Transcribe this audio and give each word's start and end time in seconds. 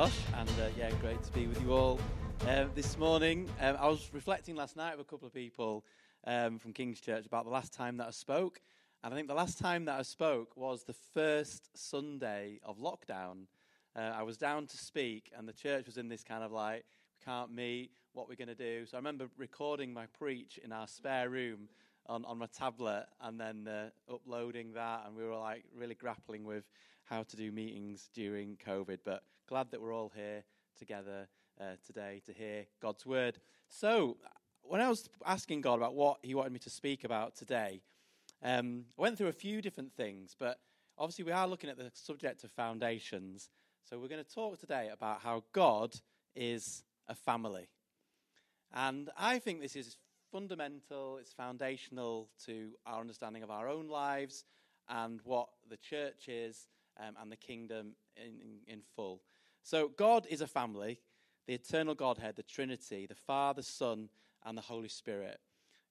Josh. 0.00 0.18
And 0.38 0.48
uh, 0.48 0.68
yeah, 0.78 0.90
great 1.02 1.22
to 1.24 1.32
be 1.32 1.46
with 1.46 1.60
you 1.60 1.74
all 1.74 2.00
uh, 2.48 2.64
this 2.74 2.96
morning. 2.96 3.50
Um, 3.60 3.76
I 3.78 3.86
was 3.86 4.08
reflecting 4.14 4.56
last 4.56 4.74
night 4.74 4.96
with 4.96 5.06
a 5.06 5.10
couple 5.10 5.26
of 5.26 5.34
people 5.34 5.84
um, 6.26 6.58
from 6.58 6.72
King's 6.72 7.02
Church 7.02 7.26
about 7.26 7.44
the 7.44 7.50
last 7.50 7.74
time 7.74 7.98
that 7.98 8.06
I 8.06 8.10
spoke. 8.10 8.62
And 9.04 9.12
I 9.12 9.16
think 9.16 9.28
the 9.28 9.34
last 9.34 9.58
time 9.58 9.84
that 9.84 9.98
I 9.98 10.00
spoke 10.00 10.56
was 10.56 10.84
the 10.84 10.94
first 11.12 11.68
Sunday 11.76 12.60
of 12.64 12.78
lockdown. 12.78 13.42
Uh, 13.94 14.12
I 14.16 14.22
was 14.22 14.38
down 14.38 14.66
to 14.68 14.76
speak, 14.78 15.32
and 15.36 15.46
the 15.46 15.52
church 15.52 15.84
was 15.84 15.98
in 15.98 16.08
this 16.08 16.24
kind 16.24 16.42
of 16.42 16.50
like, 16.50 16.86
we 17.18 17.30
can't 17.30 17.54
meet, 17.54 17.90
what 18.14 18.26
we're 18.26 18.36
going 18.36 18.48
to 18.48 18.54
do. 18.54 18.86
So 18.86 18.96
I 18.96 19.00
remember 19.00 19.28
recording 19.36 19.92
my 19.92 20.06
preach 20.18 20.58
in 20.64 20.72
our 20.72 20.88
spare 20.88 21.28
room 21.28 21.68
on, 22.06 22.24
on 22.24 22.38
my 22.38 22.46
tablet 22.46 23.04
and 23.20 23.38
then 23.38 23.68
uh, 23.68 23.90
uploading 24.10 24.72
that. 24.72 25.02
And 25.06 25.14
we 25.14 25.24
were 25.24 25.36
like 25.36 25.64
really 25.76 25.94
grappling 25.94 26.46
with 26.46 26.64
how 27.04 27.22
to 27.22 27.36
do 27.36 27.52
meetings 27.52 28.08
during 28.14 28.56
COVID. 28.66 29.00
But 29.04 29.24
glad 29.50 29.68
that 29.72 29.82
we're 29.82 29.92
all 29.92 30.12
here 30.14 30.44
together 30.78 31.26
uh, 31.60 31.64
today 31.84 32.22
to 32.24 32.32
hear 32.32 32.66
God's 32.80 33.04
word. 33.04 33.40
So, 33.68 34.16
when 34.62 34.80
I 34.80 34.88
was 34.88 35.08
asking 35.26 35.62
God 35.62 35.74
about 35.74 35.96
what 35.96 36.18
He 36.22 36.36
wanted 36.36 36.52
me 36.52 36.60
to 36.60 36.70
speak 36.70 37.02
about 37.02 37.34
today, 37.34 37.82
um, 38.44 38.84
I 38.96 39.02
went 39.02 39.18
through 39.18 39.26
a 39.26 39.32
few 39.32 39.60
different 39.60 39.92
things, 39.92 40.36
but 40.38 40.60
obviously 40.96 41.24
we 41.24 41.32
are 41.32 41.48
looking 41.48 41.68
at 41.68 41.76
the 41.76 41.90
subject 41.94 42.44
of 42.44 42.52
foundations. 42.52 43.50
So, 43.82 43.98
we're 43.98 44.06
going 44.06 44.22
to 44.22 44.34
talk 44.34 44.60
today 44.60 44.88
about 44.92 45.20
how 45.20 45.42
God 45.52 45.96
is 46.36 46.84
a 47.08 47.16
family. 47.16 47.66
And 48.72 49.10
I 49.18 49.40
think 49.40 49.60
this 49.60 49.74
is 49.74 49.96
fundamental, 50.30 51.18
it's 51.18 51.32
foundational 51.32 52.28
to 52.46 52.68
our 52.86 53.00
understanding 53.00 53.42
of 53.42 53.50
our 53.50 53.68
own 53.68 53.88
lives 53.88 54.44
and 54.88 55.20
what 55.24 55.48
the 55.68 55.76
church 55.76 56.28
is 56.28 56.68
um, 57.00 57.16
and 57.20 57.32
the 57.32 57.36
kingdom 57.36 57.96
in, 58.16 58.34
in, 58.40 58.74
in 58.74 58.82
full. 58.94 59.22
So, 59.62 59.88
God 59.96 60.26
is 60.28 60.40
a 60.40 60.46
family, 60.46 61.00
the 61.46 61.54
eternal 61.54 61.94
Godhead, 61.94 62.36
the 62.36 62.42
Trinity, 62.42 63.06
the 63.06 63.14
Father, 63.14 63.62
Son, 63.62 64.08
and 64.44 64.56
the 64.56 64.62
Holy 64.62 64.88
Spirit. 64.88 65.38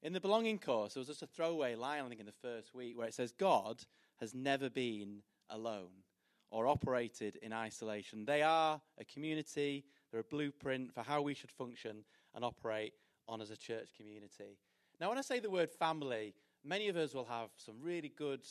In 0.02 0.14
the 0.14 0.22
belonging 0.22 0.60
course, 0.60 0.94
there 0.94 1.02
was 1.02 1.08
just 1.08 1.24
a 1.24 1.28
throwaway 1.28 1.76
line, 1.76 2.04
I 2.04 2.08
think, 2.08 2.20
in 2.20 2.26
the 2.26 2.32
first 2.32 2.74
week 2.74 2.98
where 2.98 3.08
it 3.08 3.14
says, 3.14 3.32
God 3.32 3.84
has 4.20 4.34
never 4.34 4.70
been 4.70 5.22
alone 5.50 6.04
or 6.52 6.68
operated 6.68 7.38
in 7.42 7.54
isolation. 7.54 8.26
They 8.26 8.42
are 8.42 8.82
a 8.98 9.06
community, 9.06 9.84
they're 10.12 10.22
a 10.22 10.24
blueprint 10.24 10.94
for 10.94 11.04
how 11.04 11.22
we 11.22 11.34
should 11.34 11.52
function 11.52 12.04
and 12.34 12.44
operate 12.44 12.94
on 13.28 13.42
as 13.42 13.52
a 13.52 13.58
church 13.58 13.90
community. 13.96 14.58
Now, 15.00 15.10
when 15.10 15.18
I 15.18 15.22
say 15.22 15.40
the 15.40 15.50
word 15.50 15.70
family, 15.70 16.34
many 16.64 16.88
of 16.88 16.98
us 16.98 17.14
will 17.14 17.26
have 17.26 17.50
some 17.58 17.76
really 17.82 18.12
good 18.18 18.42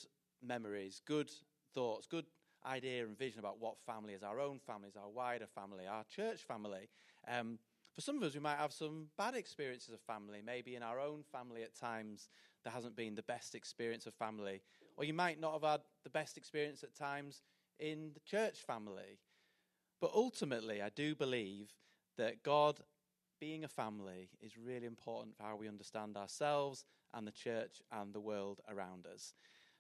memories, 0.43 1.03
good 1.05 1.31
thoughts, 1.75 2.07
good 2.07 2.27
idea 2.69 3.05
and 3.05 3.19
vision 3.19 3.41
about 3.41 3.61
what 3.61 3.81
family 3.87 4.13
is 4.13 4.23
our 4.23 4.41
own 4.41 4.59
families, 4.59 4.93
our 4.97 5.09
wider 5.09 5.47
family, 5.47 5.87
our 5.87 6.05
church 6.05 6.43
family. 6.43 6.89
Um, 7.27 7.59
for 7.95 8.03
some 8.03 8.17
of 8.17 8.23
us, 8.23 8.35
we 8.35 8.41
might 8.41 8.59
have 8.59 8.73
some 8.73 9.07
bad 9.17 9.35
experiences 9.35 9.93
of 9.93 10.01
family. 10.01 10.41
Maybe 10.45 10.77
in 10.77 10.83
our 10.83 11.01
own 11.01 11.25
family 11.33 11.63
at 11.63 11.75
times, 11.75 12.29
there 12.63 12.73
hasn't 12.73 12.97
been 12.97 13.15
the 13.15 13.23
best 13.23 13.55
experience 13.55 14.07
of 14.07 14.15
family. 14.15 14.61
Or 14.97 15.05
you 15.05 15.15
might 15.15 15.41
not 15.41 15.53
have 15.55 15.63
had 15.63 15.81
the 16.05 16.11
best 16.11 16.37
experience 16.37 16.83
at 16.85 16.95
times 16.95 17.43
in 17.81 18.11
the 18.15 18.21
church 18.21 18.59
family. 18.59 19.19
But 20.01 20.13
ultimately, 20.15 20.81
I 20.81 20.91
do 20.91 21.15
believe 21.15 21.73
that 22.17 22.43
God 22.43 22.81
being 23.41 23.65
a 23.65 23.69
family 23.69 24.31
is 24.41 24.59
really 24.59 24.87
important 24.87 25.37
for 25.37 25.45
how 25.45 25.57
we 25.57 25.69
understand 25.69 26.17
ourselves 26.17 26.85
and 27.15 27.27
the 27.27 27.33
church 27.33 27.83
and 27.93 28.12
the 28.12 28.21
world 28.21 28.61
around 28.69 29.07
us. 29.07 29.33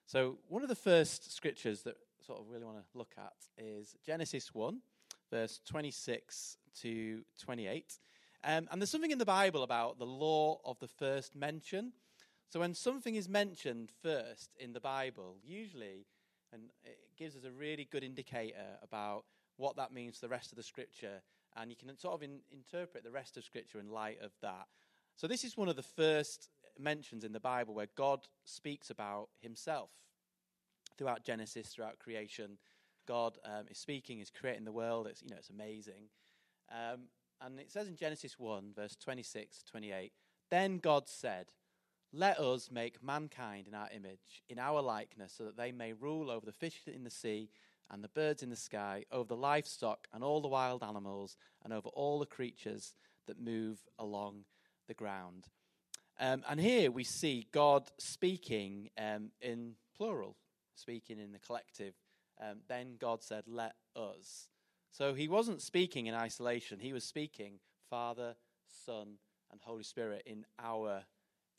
So, 0.08 0.38
one 0.48 0.62
of 0.62 0.70
the 0.70 0.74
first 0.74 1.36
scriptures 1.36 1.82
that 1.82 1.98
sort 2.26 2.40
of 2.40 2.46
really 2.48 2.64
want 2.64 2.78
to 2.78 2.84
look 2.96 3.12
at 3.18 3.34
is 3.58 3.94
Genesis 4.06 4.54
1, 4.54 4.80
verse 5.30 5.60
26 5.66 6.56
to 6.80 7.20
28. 7.38 7.98
Um, 8.42 8.68
and 8.72 8.80
there's 8.80 8.88
something 8.88 9.10
in 9.10 9.18
the 9.18 9.26
Bible 9.26 9.62
about 9.62 9.98
the 9.98 10.06
law 10.06 10.60
of 10.64 10.78
the 10.78 10.88
first 10.88 11.36
mention. 11.36 11.92
So, 12.48 12.60
when 12.60 12.72
something 12.72 13.16
is 13.16 13.28
mentioned 13.28 13.90
first 14.02 14.54
in 14.58 14.72
the 14.72 14.80
Bible, 14.80 15.36
usually, 15.44 16.06
and 16.54 16.70
it 16.84 16.98
gives 17.18 17.36
us 17.36 17.44
a 17.44 17.50
really 17.50 17.84
good 17.84 18.02
indicator 18.02 18.78
about 18.82 19.24
what 19.58 19.76
that 19.76 19.92
means 19.92 20.14
for 20.14 20.22
the 20.22 20.30
rest 20.30 20.52
of 20.52 20.56
the 20.56 20.62
scripture, 20.62 21.20
and 21.54 21.70
you 21.70 21.76
can 21.76 21.94
sort 21.98 22.14
of 22.14 22.22
in, 22.22 22.38
interpret 22.50 23.04
the 23.04 23.10
rest 23.10 23.36
of 23.36 23.44
scripture 23.44 23.78
in 23.78 23.90
light 23.90 24.22
of 24.22 24.30
that. 24.40 24.68
So, 25.16 25.26
this 25.26 25.44
is 25.44 25.54
one 25.54 25.68
of 25.68 25.76
the 25.76 25.82
first 25.82 26.48
mentions 26.78 27.24
in 27.24 27.32
the 27.32 27.40
Bible 27.40 27.74
where 27.74 27.88
God 27.96 28.26
speaks 28.44 28.90
about 28.90 29.28
himself 29.40 29.90
throughout 30.96 31.24
Genesis, 31.24 31.68
throughout 31.68 31.98
creation. 31.98 32.58
God 33.06 33.38
um, 33.44 33.64
is 33.70 33.78
speaking, 33.78 34.20
is 34.20 34.30
creating 34.30 34.64
the 34.64 34.72
world. 34.72 35.06
It's, 35.06 35.22
you 35.22 35.30
know, 35.30 35.36
it's 35.38 35.50
amazing. 35.50 36.10
Um, 36.70 37.04
and 37.40 37.58
it 37.58 37.70
says 37.70 37.88
in 37.88 37.96
Genesis 37.96 38.38
1, 38.38 38.72
verse 38.74 38.96
26, 38.96 39.62
28, 39.70 40.12
Then 40.50 40.78
God 40.78 41.08
said, 41.08 41.46
Let 42.12 42.38
us 42.38 42.70
make 42.70 43.02
mankind 43.02 43.66
in 43.68 43.74
our 43.74 43.88
image, 43.94 44.42
in 44.48 44.58
our 44.58 44.82
likeness, 44.82 45.32
so 45.36 45.44
that 45.44 45.56
they 45.56 45.72
may 45.72 45.92
rule 45.92 46.30
over 46.30 46.44
the 46.44 46.52
fish 46.52 46.80
in 46.86 47.04
the 47.04 47.10
sea 47.10 47.50
and 47.90 48.04
the 48.04 48.08
birds 48.08 48.42
in 48.42 48.50
the 48.50 48.56
sky, 48.56 49.04
over 49.10 49.28
the 49.28 49.36
livestock 49.36 50.08
and 50.12 50.22
all 50.22 50.42
the 50.42 50.48
wild 50.48 50.82
animals, 50.82 51.36
and 51.64 51.72
over 51.72 51.88
all 51.90 52.18
the 52.18 52.26
creatures 52.26 52.94
that 53.26 53.40
move 53.40 53.78
along 53.98 54.44
the 54.88 54.94
ground. 54.94 55.46
Um, 56.20 56.42
and 56.48 56.58
here 56.60 56.90
we 56.90 57.04
see 57.04 57.46
God 57.52 57.90
speaking 57.98 58.90
um, 58.98 59.30
in 59.40 59.74
plural, 59.96 60.36
speaking 60.74 61.18
in 61.18 61.32
the 61.32 61.38
collective. 61.38 61.94
Um, 62.40 62.58
then 62.68 62.96
God 63.00 63.22
said, 63.22 63.44
Let 63.46 63.74
us. 63.94 64.48
So 64.90 65.14
he 65.14 65.28
wasn't 65.28 65.62
speaking 65.62 66.06
in 66.06 66.14
isolation, 66.14 66.78
he 66.80 66.92
was 66.92 67.04
speaking 67.04 67.60
Father, 67.88 68.34
Son, 68.84 69.18
and 69.50 69.60
Holy 69.62 69.84
Spirit 69.84 70.22
in 70.26 70.44
our 70.58 71.02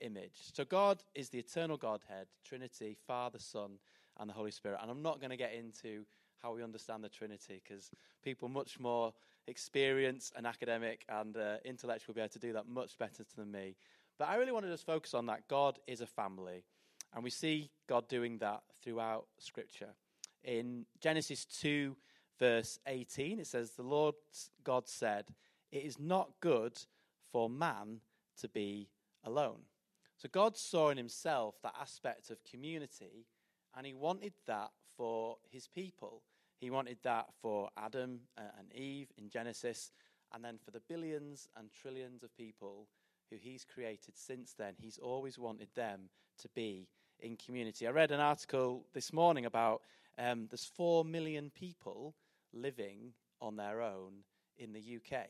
image. 0.02 0.52
So 0.54 0.66
God 0.66 1.04
is 1.16 1.30
the 1.30 1.40
eternal 1.40 1.78
Godhead, 1.78 2.28
Trinity, 2.46 2.98
Father, 3.08 3.40
Son, 3.40 3.80
and 4.20 4.30
the 4.30 4.34
Holy 4.34 4.52
Spirit. 4.52 4.80
And 4.82 4.92
I'm 4.92 5.02
not 5.02 5.20
going 5.20 5.32
to 5.32 5.38
get 5.38 5.54
into 5.54 6.06
how 6.42 6.54
we 6.54 6.64
understand 6.64 7.04
the 7.04 7.10
Trinity 7.10 7.62
because 7.64 7.92
people 8.24 8.48
much 8.50 8.80
more 8.80 9.14
experienced 9.48 10.34
and 10.38 10.46
academic 10.46 11.06
and 11.10 11.36
uh, 11.36 11.58
intellectual 11.66 12.14
will 12.14 12.16
be 12.16 12.22
able 12.22 12.30
to 12.30 12.40
do 12.40 12.54
that 12.54 12.68
much 12.68 12.98
better 12.98 13.24
than 13.36 13.52
me. 13.52 13.76
But 14.20 14.28
I 14.28 14.36
really 14.36 14.52
want 14.52 14.66
to 14.66 14.78
focus 14.78 15.14
on 15.14 15.26
that 15.28 15.48
God 15.48 15.80
is 15.88 16.02
a 16.02 16.06
family. 16.06 16.66
And 17.16 17.24
we 17.24 17.30
see 17.30 17.72
God 17.88 18.10
doing 18.10 18.38
that 18.40 18.62
throughout 18.84 19.28
Scripture. 19.40 19.96
In 20.44 20.86
Genesis 21.00 21.46
2, 21.46 21.96
verse 22.38 22.80
18, 22.86 23.40
it 23.40 23.48
says, 23.48 23.72
The 23.72 23.84
Lord 23.84 24.16
God 24.64 24.88
said, 24.90 25.26
It 25.72 25.84
is 25.84 25.98
not 25.98 26.34
good 26.42 26.78
for 27.32 27.50
man 27.50 28.02
to 28.42 28.50
be 28.50 28.90
alone. 29.24 29.62
So 30.18 30.28
God 30.30 30.58
saw 30.58 30.90
in 30.90 30.98
himself 30.98 31.56
that 31.64 31.76
aspect 31.80 32.30
of 32.30 32.44
community, 32.44 33.26
and 33.76 33.88
he 33.88 33.94
wanted 33.94 34.34
that 34.48 34.72
for 34.98 35.38
his 35.50 35.68
people. 35.70 36.24
He 36.60 36.70
wanted 36.70 36.98
that 37.04 37.28
for 37.42 37.70
Adam 37.78 38.20
uh, 38.38 38.42
and 38.60 38.74
Eve 38.76 39.08
in 39.18 39.30
Genesis, 39.30 39.92
and 40.34 40.44
then 40.44 40.58
for 40.64 40.72
the 40.72 40.82
billions 40.90 41.48
and 41.56 41.70
trillions 41.72 42.22
of 42.22 42.36
people 42.36 42.88
who 43.30 43.38
he's 43.40 43.66
created 43.66 44.18
since 44.18 44.54
then. 44.54 44.74
He's 44.78 44.98
always 44.98 45.38
wanted 45.38 45.70
them 45.76 46.10
to 46.40 46.50
be 46.50 46.88
in 47.20 47.38
community. 47.38 47.88
I 47.88 47.92
read 47.92 48.12
an 48.12 48.20
article 48.20 48.86
this 48.94 49.14
morning 49.14 49.46
about 49.46 49.82
um, 50.18 50.48
there's 50.50 50.66
four 50.66 51.04
million 51.06 51.52
people 51.54 52.16
living 52.54 53.14
on 53.42 53.56
their 53.56 53.82
own 53.82 54.24
in 54.58 54.74
the 54.74 54.80
UK. 54.80 55.28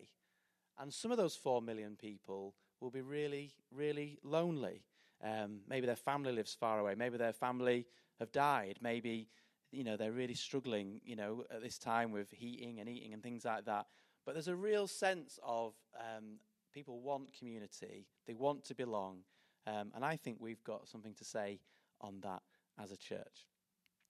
And 0.80 0.94
some 0.94 1.12
of 1.12 1.18
those 1.18 1.36
four 1.36 1.62
million 1.62 1.96
people 1.96 2.56
will 2.80 2.90
be 2.90 3.02
really, 3.02 3.52
really 3.72 4.18
lonely. 4.24 4.84
Um, 5.24 5.60
maybe 5.68 5.86
their 5.86 5.96
family 5.96 6.32
lives 6.32 6.54
far 6.54 6.80
away. 6.80 6.96
Maybe 6.96 7.18
their 7.18 7.34
family 7.34 7.86
have 8.20 8.32
died. 8.32 8.80
Maybe, 8.82 9.28
you 9.72 9.84
know, 9.84 9.98
they're 9.98 10.14
really 10.14 10.34
struggling, 10.34 11.02
you 11.04 11.16
know, 11.16 11.44
at 11.52 11.62
this 11.62 11.78
time 11.78 12.12
with 12.12 12.32
heating 12.32 12.80
and 12.80 12.88
eating 12.88 13.14
and 13.14 13.22
things 13.22 13.44
like 13.44 13.66
that. 13.66 13.88
But 14.26 14.34
there's 14.34 14.48
a 14.48 14.56
real 14.56 14.88
sense 14.88 15.40
of 15.44 15.74
um, 15.98 16.38
people 16.74 17.00
want 17.02 17.38
community. 17.38 18.08
They 18.28 18.34
want 18.34 18.64
to 18.66 18.76
belong. 18.76 19.20
Um, 19.68 19.92
and 19.96 20.04
I 20.04 20.16
think 20.16 20.38
we've 20.40 20.64
got 20.64 20.88
something 20.88 21.14
to 21.16 21.24
say 21.24 21.60
on 22.02 22.20
that 22.22 22.42
as 22.82 22.92
a 22.92 22.98
church. 22.98 23.48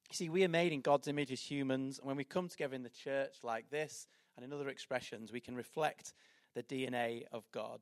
You 0.10 0.16
see, 0.16 0.30
we 0.30 0.44
are 0.44 0.50
made 0.50 0.72
in 0.72 0.82
God's 0.82 1.08
image 1.08 1.32
as 1.32 1.42
humans, 1.42 2.00
and 2.00 2.08
when 2.08 2.18
we 2.18 2.24
come 2.24 2.48
together 2.48 2.76
in 2.76 2.84
the 2.84 2.90
church 2.90 3.36
like 3.44 3.70
this 3.70 4.08
and 4.36 4.44
in 4.44 4.52
other 4.54 4.70
expressions, 4.70 5.32
we 5.32 5.40
can 5.40 5.56
reflect 5.56 6.14
the 6.56 6.64
DNA 6.64 7.24
of 7.32 7.44
God. 7.52 7.82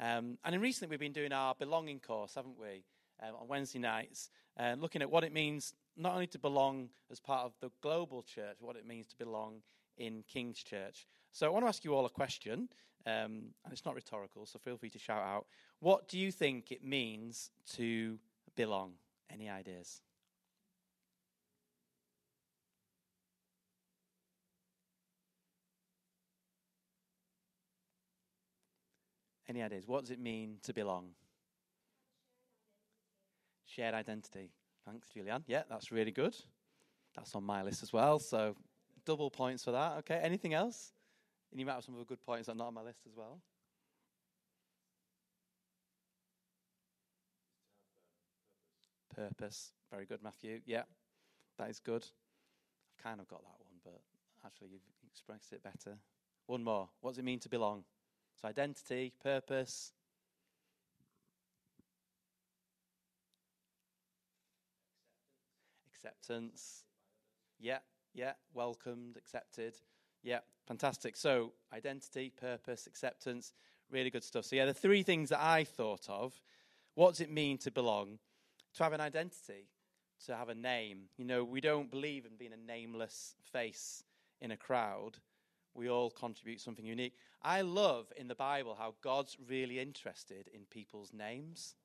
Um, 0.00 0.38
and 0.44 0.54
in 0.54 0.60
recently, 0.60 0.92
we've 0.92 1.00
been 1.00 1.12
doing 1.12 1.32
our 1.32 1.54
belonging 1.54 2.00
course, 2.00 2.34
haven't 2.36 2.58
we, 2.58 2.84
um, 3.22 3.34
on 3.40 3.48
Wednesday 3.48 3.80
nights, 3.80 4.30
uh, 4.58 4.76
looking 4.78 5.02
at 5.02 5.10
what 5.10 5.24
it 5.24 5.32
means 5.32 5.74
not 5.96 6.14
only 6.14 6.26
to 6.28 6.38
belong 6.38 6.88
as 7.10 7.20
part 7.20 7.44
of 7.44 7.52
the 7.60 7.70
global 7.82 8.22
church, 8.22 8.56
what 8.60 8.76
it 8.76 8.86
means 8.86 9.08
to 9.08 9.16
belong 9.16 9.60
in 9.96 10.22
King's 10.32 10.62
Church. 10.62 11.06
So 11.32 11.46
I 11.46 11.50
want 11.50 11.64
to 11.64 11.68
ask 11.68 11.84
you 11.84 11.94
all 11.94 12.06
a 12.06 12.10
question, 12.10 12.68
um, 13.06 13.52
and 13.64 13.72
it's 13.72 13.84
not 13.84 13.94
rhetorical, 13.94 14.46
so 14.46 14.58
feel 14.58 14.76
free 14.76 14.90
to 14.90 14.98
shout 14.98 15.22
out. 15.22 15.46
What 15.80 16.08
do 16.08 16.18
you 16.18 16.32
think 16.32 16.72
it 16.72 16.82
means 16.84 17.50
to 17.76 18.18
belong? 18.56 18.94
Any 19.30 19.48
ideas? 19.48 20.02
Any 29.48 29.62
ideas? 29.62 29.86
What 29.86 30.02
does 30.02 30.10
it 30.10 30.20
mean 30.20 30.58
to 30.62 30.74
belong? 30.74 31.10
Shared 33.64 33.94
identity. 33.94 34.50
Thanks, 34.84 35.08
Julianne. 35.14 35.44
Yeah, 35.46 35.62
that's 35.70 35.90
really 35.92 36.10
good. 36.10 36.36
That's 37.16 37.34
on 37.34 37.44
my 37.44 37.62
list 37.62 37.82
as 37.82 37.92
well, 37.92 38.18
so 38.18 38.56
double 39.04 39.30
points 39.30 39.64
for 39.64 39.72
that. 39.72 39.98
Okay, 39.98 40.20
anything 40.22 40.52
else? 40.52 40.92
And 41.50 41.60
you 41.60 41.66
might 41.66 41.74
have 41.74 41.84
some 41.84 41.94
other 41.94 42.04
good 42.04 42.22
points 42.22 42.46
that 42.46 42.52
are 42.52 42.56
not 42.56 42.68
on 42.68 42.74
my 42.74 42.82
list 42.82 43.00
as 43.06 43.16
well. 43.16 43.40
Purpose. 49.14 49.72
Very 49.90 50.06
good, 50.06 50.22
Matthew. 50.22 50.60
Yeah, 50.66 50.82
that 51.58 51.70
is 51.70 51.80
good. 51.80 52.04
I've 52.04 53.02
kind 53.02 53.20
of 53.20 53.26
got 53.26 53.42
that 53.42 53.58
one, 53.58 53.80
but 53.84 54.00
actually, 54.44 54.68
you've 54.72 54.82
expressed 55.10 55.52
it 55.52 55.62
better. 55.62 55.98
One 56.46 56.62
more. 56.62 56.88
What 57.00 57.12
does 57.12 57.18
it 57.18 57.24
mean 57.24 57.40
to 57.40 57.48
belong? 57.48 57.84
So, 58.40 58.46
identity, 58.48 59.12
purpose. 59.20 59.92
Acceptance. 65.92 66.84
Yeah, 67.58 67.78
yeah. 68.14 68.34
Welcomed, 68.54 69.16
accepted. 69.16 69.74
Yeah, 70.22 70.40
fantastic. 70.66 71.16
So, 71.16 71.52
identity, 71.72 72.32
purpose, 72.38 72.86
acceptance, 72.86 73.52
really 73.90 74.10
good 74.10 74.24
stuff. 74.24 74.44
So, 74.44 74.56
yeah, 74.56 74.66
the 74.66 74.74
three 74.74 75.02
things 75.02 75.30
that 75.30 75.40
I 75.40 75.64
thought 75.64 76.08
of. 76.08 76.40
What 76.94 77.10
does 77.10 77.20
it 77.20 77.30
mean 77.30 77.58
to 77.58 77.70
belong? 77.70 78.18
To 78.74 78.82
have 78.82 78.92
an 78.92 79.00
identity, 79.00 79.68
to 80.26 80.34
have 80.34 80.48
a 80.48 80.54
name. 80.54 81.02
You 81.16 81.24
know, 81.24 81.44
we 81.44 81.60
don't 81.60 81.90
believe 81.90 82.26
in 82.26 82.32
being 82.36 82.52
a 82.52 82.56
nameless 82.56 83.36
face 83.52 84.02
in 84.40 84.50
a 84.50 84.56
crowd. 84.56 85.18
We 85.74 85.88
all 85.88 86.10
contribute 86.10 86.60
something 86.60 86.84
unique. 86.84 87.14
I 87.40 87.60
love 87.60 88.12
in 88.16 88.26
the 88.26 88.34
Bible 88.34 88.74
how 88.76 88.94
God's 89.00 89.36
really 89.48 89.78
interested 89.78 90.48
in 90.52 90.62
people's 90.70 91.12
names. 91.12 91.76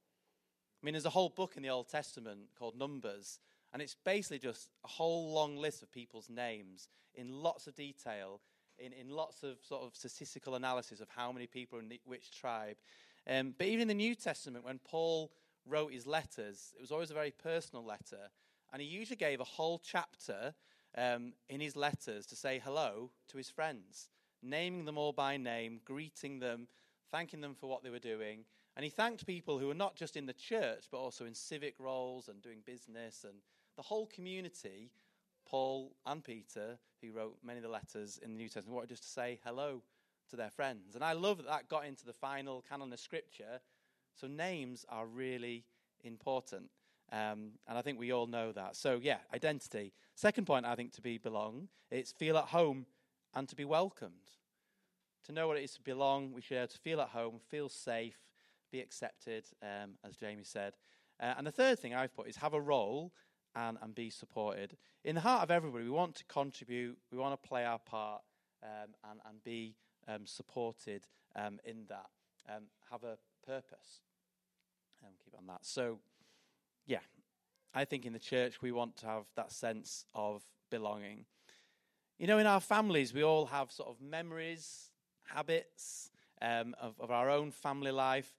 I 0.81 0.85
mean, 0.85 0.93
there's 0.93 1.05
a 1.05 1.11
whole 1.11 1.29
book 1.29 1.53
in 1.55 1.61
the 1.61 1.69
Old 1.69 1.89
Testament 1.89 2.49
called 2.57 2.75
Numbers, 2.75 3.39
and 3.73 3.81
it's 3.81 3.95
basically 4.05 4.39
just 4.39 4.69
a 4.85 4.87
whole 4.87 5.33
long 5.33 5.57
list 5.57 5.81
of 5.81 5.91
people's 5.91 6.29
names 6.29 6.87
in 7.15 7.33
lots 7.41 7.65
of 7.65 7.75
detail, 7.75 8.39
in, 8.77 8.93
in 8.93 9.09
lots 9.09 9.41
of 9.41 9.57
sort 9.67 9.83
of 9.83 9.95
statistical 9.95 10.55
analysis 10.55 11.01
of 11.01 11.09
how 11.09 11.31
many 11.31 11.47
people 11.47 11.79
are 11.79 11.81
in 11.81 11.91
which 12.05 12.31
tribe. 12.31 12.77
Um, 13.27 13.55
but 13.57 13.67
even 13.67 13.81
in 13.81 13.87
the 13.87 13.93
New 13.93 14.13
Testament, 14.13 14.63
when 14.63 14.79
Paul 14.79 15.31
wrote 15.65 15.91
his 15.91 16.05
letters, 16.05 16.73
it 16.77 16.81
was 16.81 16.91
always 16.91 17.09
a 17.09 17.15
very 17.15 17.31
personal 17.31 17.83
letter. 17.83 18.29
And 18.71 18.81
he 18.81 18.87
usually 18.87 19.17
gave 19.17 19.39
a 19.39 19.45
whole 19.45 19.79
chapter 19.83 20.53
um, 20.95 21.33
in 21.49 21.59
his 21.59 21.75
letters 21.75 22.25
to 22.27 22.35
say 22.35 22.61
hello 22.63 23.11
to 23.29 23.37
his 23.37 23.49
friends, 23.49 24.09
naming 24.41 24.85
them 24.85 24.97
all 24.97 25.13
by 25.13 25.37
name, 25.37 25.79
greeting 25.83 26.39
them, 26.39 26.67
thanking 27.11 27.41
them 27.41 27.55
for 27.55 27.67
what 27.67 27.83
they 27.83 27.89
were 27.89 27.99
doing. 27.99 28.45
And 28.75 28.83
he 28.83 28.89
thanked 28.89 29.25
people 29.25 29.59
who 29.59 29.67
were 29.67 29.73
not 29.73 29.95
just 29.95 30.17
in 30.17 30.25
the 30.25 30.33
church, 30.33 30.85
but 30.91 30.97
also 30.97 31.25
in 31.25 31.35
civic 31.35 31.75
roles 31.79 32.27
and 32.27 32.41
doing 32.41 32.59
business 32.65 33.23
and 33.23 33.35
the 33.75 33.81
whole 33.81 34.07
community. 34.07 34.91
Paul 35.45 35.91
and 36.05 36.23
Peter, 36.23 36.79
who 37.01 37.11
wrote 37.11 37.37
many 37.43 37.57
of 37.57 37.63
the 37.63 37.69
letters 37.69 38.19
in 38.23 38.31
the 38.31 38.37
New 38.37 38.47
Testament, 38.47 38.75
wanted 38.75 38.89
just 38.89 39.03
to 39.03 39.09
say 39.09 39.39
hello 39.43 39.83
to 40.29 40.35
their 40.35 40.49
friends. 40.49 40.95
And 40.95 41.03
I 41.03 41.13
love 41.13 41.37
that 41.37 41.47
that 41.47 41.69
got 41.69 41.85
into 41.85 42.05
the 42.05 42.13
final 42.13 42.63
canon 42.67 42.93
of 42.93 42.99
Scripture. 42.99 43.59
So 44.15 44.27
names 44.27 44.85
are 44.89 45.05
really 45.05 45.65
important. 46.03 46.69
Um, 47.11 47.51
and 47.67 47.77
I 47.77 47.81
think 47.81 47.99
we 47.99 48.11
all 48.11 48.25
know 48.25 48.51
that. 48.53 48.75
So, 48.75 48.99
yeah, 49.01 49.17
identity. 49.33 49.93
Second 50.15 50.47
point, 50.47 50.65
I 50.65 50.75
think, 50.75 50.93
to 50.93 51.01
be 51.01 51.17
belong, 51.17 51.67
it's 51.91 52.11
feel 52.11 52.37
at 52.37 52.45
home 52.45 52.85
and 53.35 53.47
to 53.49 53.55
be 53.55 53.65
welcomed. 53.65 54.13
To 55.25 55.31
know 55.31 55.47
what 55.47 55.57
it 55.57 55.63
is 55.63 55.73
to 55.73 55.81
belong, 55.81 56.33
we 56.33 56.41
should 56.41 56.55
be 56.55 56.57
able 56.57 56.67
to 56.67 56.77
feel 56.79 57.01
at 57.01 57.09
home, 57.09 57.39
feel 57.49 57.69
safe, 57.69 58.17
be 58.71 58.79
accepted, 58.79 59.45
um, 59.61 59.91
as 60.03 60.15
Jamie 60.15 60.43
said. 60.43 60.73
Uh, 61.19 61.35
and 61.37 61.45
the 61.45 61.51
third 61.51 61.79
thing 61.79 61.93
I've 61.93 62.15
put 62.15 62.27
is 62.27 62.37
have 62.37 62.53
a 62.53 62.61
role 62.61 63.13
and, 63.55 63.77
and 63.81 63.93
be 63.93 64.09
supported. 64.09 64.77
In 65.03 65.15
the 65.15 65.21
heart 65.21 65.43
of 65.43 65.51
everybody, 65.51 65.83
we 65.83 65.89
want 65.89 66.15
to 66.15 66.25
contribute, 66.25 66.97
we 67.11 67.17
want 67.17 67.41
to 67.41 67.47
play 67.47 67.65
our 67.65 67.79
part 67.79 68.21
um, 68.63 68.93
and, 69.09 69.19
and 69.27 69.43
be 69.43 69.75
um, 70.07 70.25
supported 70.25 71.07
um, 71.35 71.59
in 71.65 71.85
that. 71.89 72.07
Um, 72.49 72.63
have 72.91 73.03
a 73.03 73.17
purpose. 73.45 74.01
Um, 75.03 75.11
keep 75.23 75.33
on 75.37 75.47
that. 75.47 75.59
So, 75.65 75.99
yeah, 76.85 76.99
I 77.73 77.85
think 77.85 78.05
in 78.05 78.13
the 78.13 78.19
church 78.19 78.61
we 78.61 78.71
want 78.71 78.97
to 78.97 79.05
have 79.05 79.23
that 79.35 79.51
sense 79.51 80.05
of 80.13 80.43
belonging. 80.69 81.25
You 82.17 82.27
know, 82.27 82.37
in 82.37 82.47
our 82.47 82.61
families, 82.61 83.13
we 83.13 83.23
all 83.23 83.47
have 83.47 83.71
sort 83.71 83.89
of 83.89 84.01
memories, 84.01 84.89
habits 85.23 86.11
um, 86.41 86.75
of, 86.79 86.95
of, 86.99 87.11
our 87.11 87.29
own 87.29 87.51
family 87.51 87.91
life. 87.91 88.33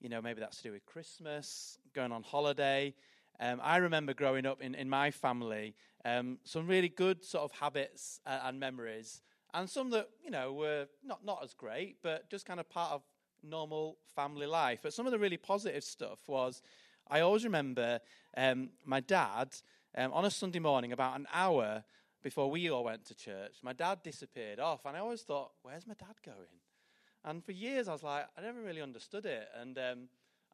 You 0.00 0.08
know, 0.08 0.22
maybe 0.22 0.40
that's 0.40 0.58
to 0.58 0.62
do 0.62 0.72
with 0.72 0.86
Christmas, 0.86 1.78
going 1.92 2.12
on 2.12 2.22
holiday. 2.22 2.94
Um, 3.40 3.60
I 3.62 3.76
remember 3.76 4.14
growing 4.14 4.46
up 4.46 4.60
in, 4.60 4.74
in 4.74 4.88
my 4.88 5.10
family, 5.10 5.74
um, 6.04 6.38
some 6.44 6.66
really 6.66 6.88
good 6.88 7.24
sort 7.24 7.44
of 7.44 7.52
habits 7.58 8.20
uh, 8.26 8.40
and 8.44 8.58
memories, 8.58 9.22
and 9.54 9.68
some 9.68 9.90
that, 9.90 10.08
you 10.24 10.30
know, 10.30 10.52
were 10.52 10.86
not, 11.04 11.24
not 11.24 11.40
as 11.42 11.54
great, 11.54 11.96
but 12.02 12.28
just 12.30 12.46
kind 12.46 12.60
of 12.60 12.68
part 12.68 12.92
of 12.92 13.02
normal 13.42 13.98
family 14.14 14.46
life. 14.46 14.80
But 14.82 14.92
some 14.92 15.06
of 15.06 15.12
the 15.12 15.18
really 15.18 15.36
positive 15.36 15.84
stuff 15.84 16.18
was 16.26 16.62
I 17.08 17.20
always 17.20 17.44
remember 17.44 18.00
um, 18.36 18.70
my 18.84 19.00
dad 19.00 19.54
um, 19.96 20.12
on 20.12 20.24
a 20.24 20.30
Sunday 20.30 20.58
morning, 20.58 20.92
about 20.92 21.18
an 21.18 21.26
hour 21.32 21.84
before 22.22 22.50
we 22.50 22.70
all 22.70 22.84
went 22.84 23.04
to 23.06 23.14
church, 23.14 23.56
my 23.62 23.72
dad 23.72 24.02
disappeared 24.02 24.60
off. 24.60 24.84
And 24.84 24.96
I 24.96 25.00
always 25.00 25.22
thought, 25.22 25.52
where's 25.62 25.86
my 25.86 25.94
dad 25.94 26.16
going? 26.24 26.60
And 27.24 27.44
for 27.44 27.52
years, 27.52 27.88
I 27.88 27.92
was 27.92 28.02
like, 28.02 28.26
I 28.36 28.42
never 28.42 28.60
really 28.60 28.82
understood 28.82 29.26
it. 29.26 29.48
And, 29.58 29.78
um, 29.78 30.08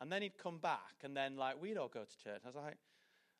and 0.04 0.12
then 0.12 0.20
he'd 0.20 0.36
come 0.36 0.58
back, 0.58 0.96
and 1.02 1.16
then 1.16 1.34
like 1.38 1.60
we'd 1.62 1.78
all 1.78 1.88
go 1.88 2.00
to 2.00 2.22
church. 2.22 2.42
I 2.44 2.48
was 2.48 2.54
like, 2.54 2.76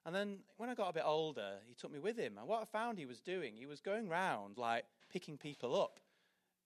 and 0.07 0.15
then 0.15 0.39
when 0.57 0.71
I 0.71 0.75
got 0.75 0.89
a 0.89 0.93
bit 0.95 1.03
older, 1.05 1.57
he 1.69 1.75
took 1.75 1.93
me 1.93 1.99
with 1.99 2.17
him. 2.17 2.39
And 2.39 2.49
what 2.49 2.63
I 2.63 2.65
found 2.65 2.97
he 2.97 3.05
was 3.05 3.21
doing, 3.21 3.53
he 3.55 3.67
was 3.67 3.83
going 3.83 4.09
round 4.09 4.57
like 4.57 4.87
picking 5.13 5.37
people 5.37 5.79
up 5.79 6.01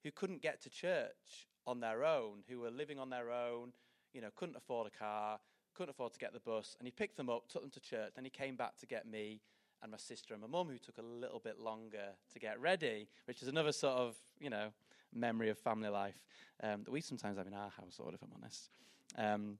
who 0.04 0.12
couldn't 0.12 0.40
get 0.40 0.62
to 0.62 0.70
church 0.70 1.48
on 1.66 1.80
their 1.80 2.04
own, 2.04 2.44
who 2.48 2.60
were 2.60 2.70
living 2.70 3.00
on 3.00 3.10
their 3.10 3.32
own, 3.32 3.72
you 4.12 4.20
know, 4.20 4.28
couldn't 4.36 4.54
afford 4.54 4.86
a 4.86 4.96
car, 4.96 5.40
couldn't 5.74 5.90
afford 5.90 6.12
to 6.12 6.18
get 6.20 6.32
the 6.32 6.38
bus, 6.38 6.76
and 6.78 6.86
he 6.86 6.92
picked 6.92 7.16
them 7.16 7.28
up, 7.28 7.48
took 7.48 7.62
them 7.62 7.70
to 7.72 7.80
church, 7.80 8.12
then 8.14 8.24
he 8.24 8.30
came 8.30 8.54
back 8.54 8.76
to 8.78 8.86
get 8.86 9.04
me 9.04 9.40
and 9.82 9.90
my 9.90 9.98
sister 9.98 10.32
and 10.32 10.40
my 10.40 10.48
mum, 10.48 10.68
who 10.68 10.78
took 10.78 10.98
a 10.98 11.02
little 11.02 11.40
bit 11.40 11.58
longer 11.58 12.14
to 12.32 12.38
get 12.38 12.60
ready, 12.60 13.08
which 13.24 13.42
is 13.42 13.48
another 13.48 13.72
sort 13.72 13.98
of, 13.98 14.14
you 14.38 14.48
know, 14.48 14.68
memory 15.12 15.50
of 15.50 15.58
family 15.58 15.88
life 15.88 16.24
um, 16.62 16.84
that 16.84 16.92
we 16.92 17.00
sometimes 17.00 17.36
have 17.36 17.48
in 17.48 17.54
our 17.54 17.70
household, 17.70 18.14
if 18.14 18.22
I'm 18.22 18.30
honest. 18.40 18.70
Um, 19.16 19.58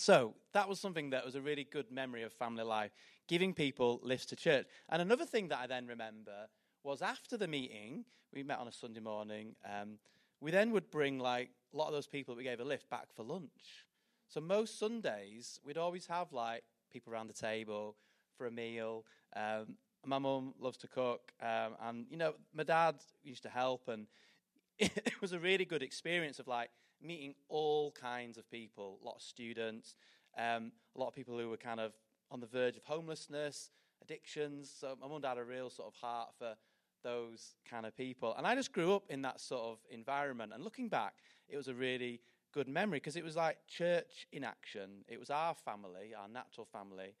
so 0.00 0.32
that 0.54 0.66
was 0.66 0.80
something 0.80 1.10
that 1.10 1.26
was 1.26 1.34
a 1.34 1.42
really 1.42 1.64
good 1.70 1.92
memory 1.92 2.22
of 2.22 2.32
family 2.32 2.64
life, 2.64 2.90
giving 3.28 3.52
people 3.52 4.00
lifts 4.02 4.24
to 4.26 4.34
church. 4.34 4.66
And 4.88 5.02
another 5.02 5.26
thing 5.26 5.48
that 5.48 5.58
I 5.58 5.66
then 5.66 5.86
remember 5.86 6.48
was 6.82 7.02
after 7.02 7.36
the 7.36 7.46
meeting, 7.46 8.06
we 8.32 8.42
met 8.42 8.58
on 8.58 8.66
a 8.66 8.72
Sunday 8.72 9.00
morning, 9.00 9.56
um, 9.62 9.98
we 10.40 10.52
then 10.52 10.70
would 10.70 10.90
bring 10.90 11.18
like 11.18 11.50
a 11.74 11.76
lot 11.76 11.88
of 11.88 11.92
those 11.92 12.06
people 12.06 12.34
that 12.34 12.38
we 12.38 12.44
gave 12.44 12.60
a 12.60 12.64
lift 12.64 12.88
back 12.88 13.12
for 13.14 13.24
lunch. 13.24 13.84
So 14.26 14.40
most 14.40 14.78
Sundays, 14.78 15.60
we'd 15.66 15.76
always 15.76 16.06
have 16.06 16.32
like 16.32 16.64
people 16.90 17.12
around 17.12 17.26
the 17.26 17.34
table 17.34 17.94
for 18.38 18.46
a 18.46 18.50
meal. 18.50 19.04
Um, 19.36 19.76
my 20.06 20.18
mum 20.18 20.54
loves 20.58 20.78
to 20.78 20.88
cook, 20.88 21.30
um, 21.42 21.76
and 21.82 22.06
you 22.08 22.16
know, 22.16 22.36
my 22.54 22.62
dad 22.62 22.94
used 23.22 23.42
to 23.42 23.50
help, 23.50 23.86
and 23.86 24.06
it 24.78 25.20
was 25.20 25.34
a 25.34 25.38
really 25.38 25.66
good 25.66 25.82
experience 25.82 26.38
of 26.38 26.48
like 26.48 26.70
meeting 27.02 27.34
all 27.48 27.92
kinds 27.92 28.38
of 28.38 28.50
people, 28.50 28.98
a 29.02 29.06
lot 29.06 29.16
of 29.16 29.22
students, 29.22 29.96
um, 30.38 30.72
a 30.96 31.00
lot 31.00 31.08
of 31.08 31.14
people 31.14 31.38
who 31.38 31.48
were 31.48 31.56
kind 31.56 31.80
of 31.80 31.92
on 32.30 32.40
the 32.40 32.46
verge 32.46 32.76
of 32.76 32.84
homelessness, 32.84 33.70
addictions. 34.02 34.72
So 34.78 34.96
my 35.00 35.08
mum 35.08 35.22
had 35.22 35.38
a 35.38 35.44
real 35.44 35.70
sort 35.70 35.88
of 35.88 35.94
heart 35.94 36.30
for 36.38 36.54
those 37.02 37.54
kind 37.68 37.86
of 37.86 37.96
people, 37.96 38.34
and 38.36 38.46
I 38.46 38.54
just 38.54 38.72
grew 38.72 38.94
up 38.94 39.04
in 39.08 39.22
that 39.22 39.40
sort 39.40 39.62
of 39.62 39.78
environment. 39.90 40.52
And 40.54 40.62
looking 40.62 40.88
back, 40.88 41.14
it 41.48 41.56
was 41.56 41.68
a 41.68 41.74
really 41.74 42.20
good 42.52 42.68
memory 42.68 42.98
because 42.98 43.16
it 43.16 43.24
was 43.24 43.36
like 43.36 43.58
church 43.66 44.26
in 44.32 44.44
action. 44.44 45.04
It 45.08 45.18
was 45.18 45.30
our 45.30 45.54
family, 45.54 46.14
our 46.18 46.28
natural 46.28 46.66
family, 46.70 47.14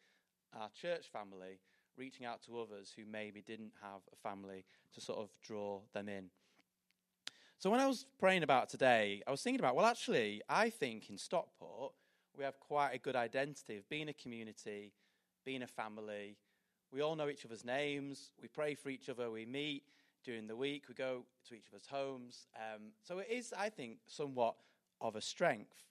our 0.58 0.68
church 0.80 1.06
family, 1.12 1.60
reaching 1.96 2.26
out 2.26 2.42
to 2.42 2.58
others 2.58 2.92
who 2.96 3.04
maybe 3.04 3.42
didn't 3.42 3.72
have 3.82 4.00
a 4.12 4.16
family 4.16 4.64
to 4.94 5.00
sort 5.00 5.18
of 5.18 5.30
draw 5.42 5.80
them 5.92 6.08
in. 6.08 6.30
So 7.60 7.68
when 7.68 7.78
I 7.78 7.86
was 7.86 8.06
praying 8.18 8.42
about 8.42 8.70
today, 8.70 9.22
I 9.26 9.30
was 9.30 9.42
thinking 9.42 9.60
about, 9.60 9.76
well, 9.76 9.84
actually, 9.84 10.40
I 10.48 10.70
think 10.70 11.10
in 11.10 11.18
Stockport, 11.18 11.92
we 12.34 12.42
have 12.42 12.58
quite 12.58 12.92
a 12.94 12.98
good 12.98 13.16
identity 13.16 13.76
of 13.76 13.86
being 13.90 14.08
a 14.08 14.14
community, 14.14 14.94
being 15.44 15.60
a 15.60 15.66
family. 15.66 16.38
We 16.90 17.02
all 17.02 17.16
know 17.16 17.28
each 17.28 17.44
other's 17.44 17.62
names, 17.62 18.30
we 18.40 18.48
pray 18.48 18.74
for 18.74 18.88
each 18.88 19.10
other, 19.10 19.30
we 19.30 19.44
meet 19.44 19.82
during 20.24 20.46
the 20.46 20.56
week, 20.56 20.84
we 20.88 20.94
go 20.94 21.26
to 21.48 21.54
each 21.54 21.66
other's 21.70 21.84
homes. 21.86 22.46
Um, 22.56 22.92
so 23.06 23.18
it 23.18 23.28
is, 23.30 23.52
I 23.52 23.68
think, 23.68 23.98
somewhat 24.06 24.54
of 25.02 25.14
a 25.14 25.20
strength. 25.20 25.84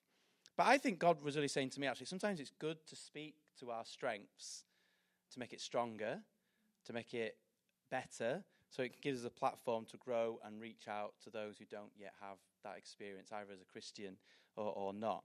But 0.57 0.65
I 0.65 0.79
think 0.79 0.97
God 0.97 1.21
was 1.21 1.35
really 1.35 1.47
saying 1.47 1.69
to 1.71 1.79
me 1.79 1.85
actually, 1.85 2.07
sometimes 2.07 2.39
it's 2.39 2.51
good 2.57 2.77
to 2.87 2.95
speak 2.95 3.35
to 3.59 3.69
our 3.69 3.85
strengths 3.85 4.63
to 5.33 5.39
make 5.39 5.53
it 5.53 5.61
stronger, 5.61 6.17
to 6.87 6.93
make 6.93 7.13
it 7.13 7.37
better, 7.91 8.43
So 8.69 8.83
it 8.83 9.01
gives 9.01 9.21
us 9.21 9.25
a 9.25 9.31
platform 9.31 9.85
to 9.91 9.97
grow 9.97 10.39
and 10.45 10.61
reach 10.61 10.87
out 10.87 11.13
to 11.23 11.29
those 11.29 11.57
who 11.57 11.65
don't 11.65 11.91
yet 11.97 12.13
have 12.21 12.37
that 12.63 12.77
experience, 12.77 13.29
either 13.31 13.51
as 13.53 13.61
a 13.61 13.71
Christian 13.71 14.17
or, 14.55 14.71
or 14.73 14.93
not. 14.93 15.23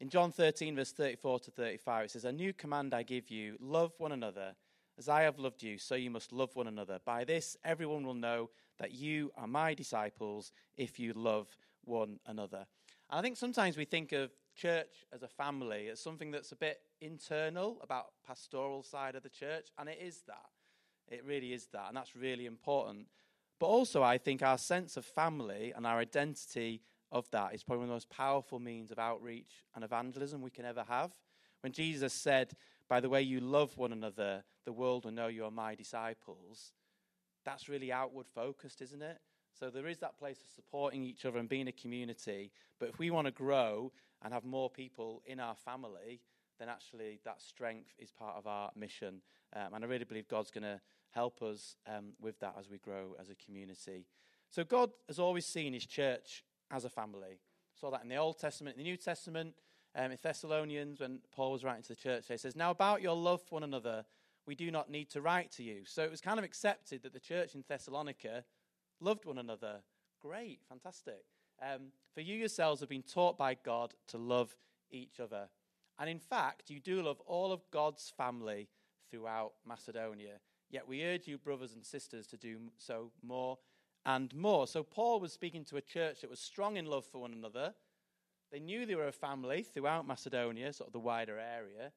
In 0.00 0.08
John 0.08 0.32
13, 0.32 0.76
verse 0.76 0.92
34 0.92 1.40
to 1.40 1.50
35, 1.50 2.04
it 2.04 2.10
says, 2.10 2.24
A 2.24 2.32
new 2.32 2.52
command 2.52 2.92
I 2.92 3.02
give 3.02 3.30
you 3.30 3.56
love 3.60 3.92
one 3.98 4.12
another. 4.12 4.54
As 4.98 5.08
I 5.08 5.22
have 5.22 5.38
loved 5.38 5.62
you, 5.62 5.78
so 5.78 5.94
you 5.94 6.10
must 6.10 6.32
love 6.32 6.54
one 6.54 6.68
another. 6.68 7.00
By 7.04 7.24
this, 7.24 7.56
everyone 7.64 8.06
will 8.06 8.14
know 8.14 8.50
that 8.78 8.92
you 8.92 9.32
are 9.36 9.46
my 9.46 9.74
disciples 9.74 10.52
if 10.76 10.98
you 10.98 11.12
love 11.14 11.48
one 11.84 12.20
another. 12.26 12.66
And 13.10 13.18
I 13.18 13.22
think 13.22 13.36
sometimes 13.36 13.76
we 13.76 13.84
think 13.84 14.12
of 14.12 14.30
church 14.54 15.04
as 15.12 15.22
a 15.22 15.28
family 15.28 15.88
as 15.88 16.00
something 16.00 16.30
that's 16.30 16.52
a 16.52 16.56
bit 16.56 16.80
internal 17.00 17.78
about 17.82 18.06
pastoral 18.26 18.82
side 18.82 19.14
of 19.14 19.22
the 19.22 19.28
church, 19.28 19.68
and 19.78 19.88
it 19.88 19.98
is 20.00 20.22
that. 20.26 20.53
It 21.10 21.24
really 21.24 21.52
is 21.52 21.66
that, 21.72 21.88
and 21.88 21.96
that's 21.96 22.16
really 22.16 22.46
important. 22.46 23.06
But 23.60 23.66
also, 23.66 24.02
I 24.02 24.18
think 24.18 24.42
our 24.42 24.58
sense 24.58 24.96
of 24.96 25.04
family 25.04 25.72
and 25.74 25.86
our 25.86 25.98
identity 25.98 26.82
of 27.12 27.30
that 27.30 27.54
is 27.54 27.62
probably 27.62 27.80
one 27.80 27.84
of 27.84 27.90
the 27.90 27.94
most 27.94 28.10
powerful 28.10 28.58
means 28.58 28.90
of 28.90 28.98
outreach 28.98 29.64
and 29.74 29.84
evangelism 29.84 30.42
we 30.42 30.50
can 30.50 30.64
ever 30.64 30.84
have. 30.88 31.12
When 31.60 31.72
Jesus 31.72 32.12
said, 32.12 32.52
By 32.88 33.00
the 33.00 33.08
way 33.08 33.22
you 33.22 33.40
love 33.40 33.76
one 33.76 33.92
another, 33.92 34.44
the 34.64 34.72
world 34.72 35.04
will 35.04 35.12
know 35.12 35.28
you 35.28 35.44
are 35.44 35.50
my 35.50 35.74
disciples, 35.74 36.72
that's 37.44 37.68
really 37.68 37.92
outward 37.92 38.26
focused, 38.34 38.80
isn't 38.80 39.02
it? 39.02 39.18
So 39.58 39.70
there 39.70 39.86
is 39.86 39.98
that 39.98 40.18
place 40.18 40.40
of 40.42 40.50
supporting 40.50 41.04
each 41.04 41.24
other 41.24 41.38
and 41.38 41.48
being 41.48 41.68
a 41.68 41.72
community. 41.72 42.50
But 42.80 42.88
if 42.88 42.98
we 42.98 43.10
want 43.10 43.26
to 43.26 43.30
grow 43.30 43.92
and 44.22 44.32
have 44.34 44.44
more 44.44 44.68
people 44.68 45.22
in 45.26 45.38
our 45.38 45.54
family, 45.54 46.20
then 46.58 46.68
actually 46.68 47.20
that 47.24 47.40
strength 47.40 47.92
is 47.98 48.10
part 48.10 48.36
of 48.36 48.46
our 48.46 48.70
mission. 48.74 49.20
Um, 49.54 49.74
and 49.74 49.84
I 49.84 49.86
really 49.86 50.04
believe 50.04 50.28
God's 50.28 50.50
going 50.50 50.64
to 50.64 50.80
help 51.14 51.42
us 51.42 51.76
um, 51.86 52.12
with 52.20 52.38
that 52.40 52.56
as 52.58 52.68
we 52.68 52.78
grow 52.78 53.16
as 53.20 53.30
a 53.30 53.34
community. 53.34 54.06
So 54.50 54.64
God 54.64 54.90
has 55.08 55.18
always 55.18 55.46
seen 55.46 55.72
his 55.72 55.86
church 55.86 56.44
as 56.70 56.84
a 56.84 56.90
family. 56.90 57.40
Saw 57.80 57.90
that 57.90 58.02
in 58.02 58.08
the 58.08 58.16
Old 58.16 58.38
Testament, 58.38 58.76
in 58.76 58.84
the 58.84 58.90
New 58.90 58.96
Testament, 58.96 59.54
um, 59.96 60.10
in 60.10 60.18
Thessalonians, 60.22 61.00
when 61.00 61.20
Paul 61.34 61.52
was 61.52 61.64
writing 61.64 61.82
to 61.82 61.88
the 61.90 61.94
church, 61.96 62.26
he 62.28 62.36
says, 62.36 62.56
Now 62.56 62.70
about 62.70 63.02
your 63.02 63.16
love 63.16 63.42
for 63.42 63.56
one 63.56 63.62
another, 63.62 64.04
we 64.46 64.54
do 64.54 64.70
not 64.70 64.90
need 64.90 65.10
to 65.10 65.20
write 65.20 65.50
to 65.52 65.62
you. 65.62 65.82
So 65.84 66.02
it 66.02 66.10
was 66.10 66.20
kind 66.20 66.38
of 66.38 66.44
accepted 66.44 67.02
that 67.02 67.12
the 67.12 67.20
church 67.20 67.54
in 67.54 67.64
Thessalonica 67.66 68.44
loved 69.00 69.24
one 69.24 69.38
another. 69.38 69.80
Great, 70.20 70.60
fantastic. 70.68 71.24
Um, 71.62 71.92
for 72.14 72.20
you 72.20 72.34
yourselves 72.34 72.80
have 72.80 72.88
been 72.88 73.02
taught 73.02 73.38
by 73.38 73.54
God 73.54 73.94
to 74.08 74.18
love 74.18 74.54
each 74.90 75.20
other. 75.20 75.48
And 75.98 76.10
in 76.10 76.18
fact, 76.18 76.70
you 76.70 76.80
do 76.80 77.02
love 77.02 77.20
all 77.26 77.52
of 77.52 77.62
God's 77.70 78.12
family 78.16 78.68
throughout 79.10 79.52
Macedonia. 79.66 80.40
Yet 80.74 80.88
we 80.88 81.04
urge 81.04 81.28
you, 81.28 81.38
brothers 81.38 81.74
and 81.74 81.86
sisters, 81.86 82.26
to 82.26 82.36
do 82.36 82.58
so 82.78 83.12
more 83.22 83.58
and 84.04 84.34
more. 84.34 84.66
So 84.66 84.82
Paul 84.82 85.20
was 85.20 85.32
speaking 85.32 85.64
to 85.66 85.76
a 85.76 85.80
church 85.80 86.22
that 86.22 86.28
was 86.28 86.40
strong 86.40 86.76
in 86.76 86.86
love 86.86 87.06
for 87.06 87.20
one 87.20 87.32
another. 87.32 87.74
They 88.50 88.58
knew 88.58 88.84
they 88.84 88.96
were 88.96 89.06
a 89.06 89.12
family 89.12 89.62
throughout 89.62 90.04
Macedonia, 90.04 90.72
sort 90.72 90.88
of 90.88 90.92
the 90.92 90.98
wider 90.98 91.38
area. 91.38 91.92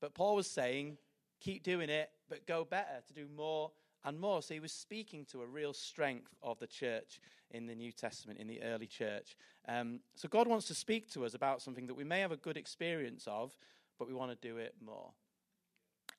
But 0.00 0.14
Paul 0.14 0.34
was 0.34 0.50
saying, 0.50 0.98
keep 1.40 1.62
doing 1.62 1.88
it, 1.88 2.10
but 2.28 2.48
go 2.48 2.64
better, 2.64 3.00
to 3.06 3.14
do 3.14 3.28
more 3.32 3.70
and 4.04 4.18
more. 4.18 4.42
So 4.42 4.54
he 4.54 4.60
was 4.60 4.72
speaking 4.72 5.24
to 5.26 5.42
a 5.42 5.46
real 5.46 5.72
strength 5.72 6.34
of 6.42 6.58
the 6.58 6.66
church 6.66 7.20
in 7.52 7.68
the 7.68 7.76
New 7.76 7.92
Testament, 7.92 8.40
in 8.40 8.48
the 8.48 8.60
early 8.60 8.88
church. 8.88 9.36
Um, 9.68 10.00
so 10.16 10.28
God 10.28 10.48
wants 10.48 10.66
to 10.66 10.74
speak 10.74 11.08
to 11.12 11.24
us 11.24 11.34
about 11.34 11.62
something 11.62 11.86
that 11.86 11.94
we 11.94 12.02
may 12.02 12.18
have 12.22 12.32
a 12.32 12.36
good 12.36 12.56
experience 12.56 13.28
of, 13.28 13.56
but 14.00 14.08
we 14.08 14.14
want 14.14 14.32
to 14.32 14.48
do 14.48 14.56
it 14.56 14.74
more. 14.84 15.12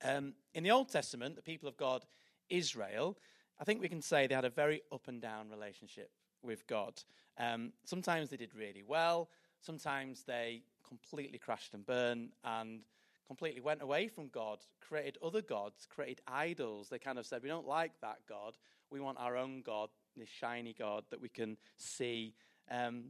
Um, 0.04 0.34
in 0.54 0.64
the 0.64 0.72
Old 0.72 0.90
Testament, 0.90 1.36
the 1.36 1.42
people 1.42 1.68
of 1.68 1.78
God, 1.78 2.06
Israel, 2.50 3.18
I 3.60 3.64
think 3.64 3.82
we 3.82 3.90
can 3.90 4.02
say 4.02 4.28
they 4.28 4.36
had 4.36 4.46
a 4.46 4.50
very 4.50 4.82
up 4.92 5.08
and 5.08 5.22
down 5.22 5.50
relationship 5.50 6.12
with 6.44 6.68
God. 6.68 7.02
Um, 7.38 7.74
sometimes 7.84 8.30
they 8.30 8.38
did 8.38 8.54
really 8.56 8.84
well, 8.86 9.30
sometimes 9.62 10.24
they 10.24 10.64
completely 10.88 11.38
crashed 11.38 11.74
and 11.74 11.86
burned 11.86 12.30
and 12.44 12.82
completely 13.28 13.62
went 13.62 13.82
away 13.82 14.08
from 14.08 14.30
God, 14.30 14.60
created 14.80 15.18
other 15.24 15.42
gods, 15.42 15.86
created 15.90 16.22
idols. 16.28 16.88
They 16.90 17.00
kind 17.00 17.20
of 17.20 17.26
said, 17.26 17.44
We 17.44 17.50
don't 17.50 17.68
like 17.68 18.00
that 18.02 18.20
God. 18.28 18.58
We 18.90 19.02
want 19.02 19.20
our 19.20 19.36
own 19.36 19.62
God, 19.62 19.90
this 20.16 20.30
shiny 20.30 20.74
God 20.74 21.04
that 21.12 21.22
we 21.22 21.30
can 21.30 21.58
see. 21.78 22.34
Um, 22.72 23.10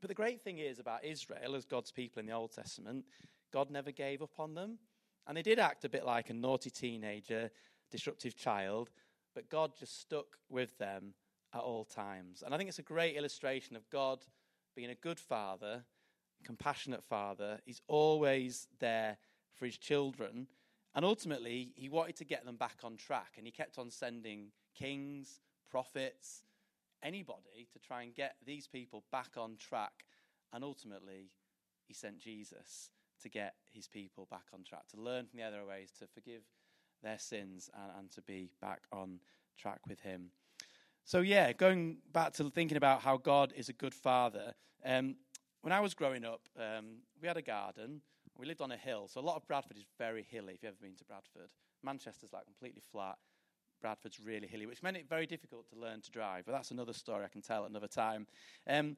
but 0.00 0.08
the 0.08 0.14
great 0.14 0.42
thing 0.42 0.58
is 0.58 0.78
about 0.78 1.04
Israel, 1.04 1.56
as 1.56 1.64
God's 1.64 1.90
people 1.90 2.20
in 2.20 2.26
the 2.26 2.32
Old 2.32 2.52
Testament, 2.52 3.04
God 3.52 3.70
never 3.70 3.90
gave 3.90 4.22
up 4.22 4.38
on 4.38 4.54
them. 4.54 4.78
And 5.28 5.36
they 5.36 5.42
did 5.42 5.58
act 5.58 5.84
a 5.84 5.90
bit 5.90 6.06
like 6.06 6.30
a 6.30 6.34
naughty 6.34 6.70
teenager, 6.70 7.50
disruptive 7.90 8.34
child, 8.34 8.90
but 9.34 9.50
God 9.50 9.72
just 9.78 10.00
stuck 10.00 10.38
with 10.48 10.76
them 10.78 11.12
at 11.54 11.60
all 11.60 11.84
times. 11.84 12.42
And 12.42 12.54
I 12.54 12.56
think 12.56 12.68
it's 12.68 12.78
a 12.78 12.82
great 12.82 13.14
illustration 13.14 13.76
of 13.76 13.88
God 13.90 14.24
being 14.74 14.90
a 14.90 14.94
good 14.94 15.20
father, 15.20 15.84
compassionate 16.44 17.04
father. 17.04 17.58
He's 17.66 17.82
always 17.88 18.68
there 18.80 19.18
for 19.54 19.66
his 19.66 19.76
children. 19.76 20.46
And 20.94 21.04
ultimately, 21.04 21.72
he 21.74 21.90
wanted 21.90 22.16
to 22.16 22.24
get 22.24 22.46
them 22.46 22.56
back 22.56 22.78
on 22.82 22.96
track. 22.96 23.34
And 23.36 23.46
he 23.46 23.52
kept 23.52 23.78
on 23.78 23.90
sending 23.90 24.48
kings, 24.74 25.40
prophets, 25.70 26.42
anybody 27.02 27.68
to 27.72 27.78
try 27.78 28.02
and 28.02 28.14
get 28.14 28.36
these 28.46 28.66
people 28.66 29.04
back 29.12 29.32
on 29.36 29.56
track. 29.56 30.06
And 30.54 30.64
ultimately, 30.64 31.30
he 31.86 31.92
sent 31.92 32.18
Jesus 32.18 32.90
to 33.22 33.28
get 33.28 33.54
his 33.72 33.88
people 33.88 34.26
back 34.30 34.46
on 34.52 34.64
track, 34.64 34.88
to 34.94 35.00
learn 35.00 35.26
from 35.26 35.38
the 35.38 35.44
other 35.44 35.64
ways, 35.66 35.90
to 35.98 36.06
forgive 36.06 36.42
their 37.02 37.18
sins, 37.18 37.70
and, 37.74 37.92
and 37.98 38.10
to 38.12 38.22
be 38.22 38.50
back 38.60 38.82
on 38.92 39.20
track 39.58 39.80
with 39.88 40.00
him. 40.00 40.30
So, 41.04 41.20
yeah, 41.20 41.52
going 41.52 41.98
back 42.12 42.34
to 42.34 42.50
thinking 42.50 42.76
about 42.76 43.02
how 43.02 43.16
God 43.16 43.52
is 43.56 43.68
a 43.68 43.72
good 43.72 43.94
father, 43.94 44.54
um, 44.84 45.16
when 45.62 45.72
I 45.72 45.80
was 45.80 45.94
growing 45.94 46.24
up, 46.24 46.48
um, 46.58 46.98
we 47.20 47.28
had 47.28 47.36
a 47.36 47.42
garden 47.42 48.02
we 48.38 48.46
lived 48.46 48.60
on 48.60 48.70
a 48.70 48.76
hill, 48.76 49.08
so 49.08 49.20
a 49.20 49.22
lot 49.22 49.36
of 49.36 49.46
Bradford 49.46 49.76
is 49.76 49.84
very 49.98 50.22
hilly. 50.22 50.54
If 50.54 50.62
you've 50.62 50.70
ever 50.70 50.78
been 50.80 50.94
to 50.96 51.04
Bradford, 51.04 51.50
Manchester's 51.82 52.32
like 52.32 52.46
completely 52.46 52.82
flat. 52.92 53.18
Bradford's 53.80 54.20
really 54.20 54.46
hilly, 54.46 54.66
which 54.66 54.82
made 54.82 54.96
it 54.96 55.08
very 55.08 55.26
difficult 55.26 55.68
to 55.70 55.78
learn 55.78 56.00
to 56.02 56.10
drive. 56.10 56.46
But 56.46 56.52
that's 56.52 56.70
another 56.70 56.92
story 56.92 57.24
I 57.24 57.28
can 57.28 57.42
tell 57.42 57.64
another 57.64 57.88
time. 57.88 58.26
Um, 58.68 58.96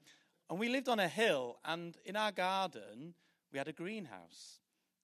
and 0.49 0.59
we 0.59 0.69
lived 0.69 0.89
on 0.89 1.01
a 1.01 1.09
hill, 1.09 1.59
and 1.65 1.97
in 2.05 2.17
our 2.17 2.33
garden 2.33 3.15
we 3.53 3.59
had 3.59 3.69
a 3.69 3.73
greenhouse. 3.73 4.61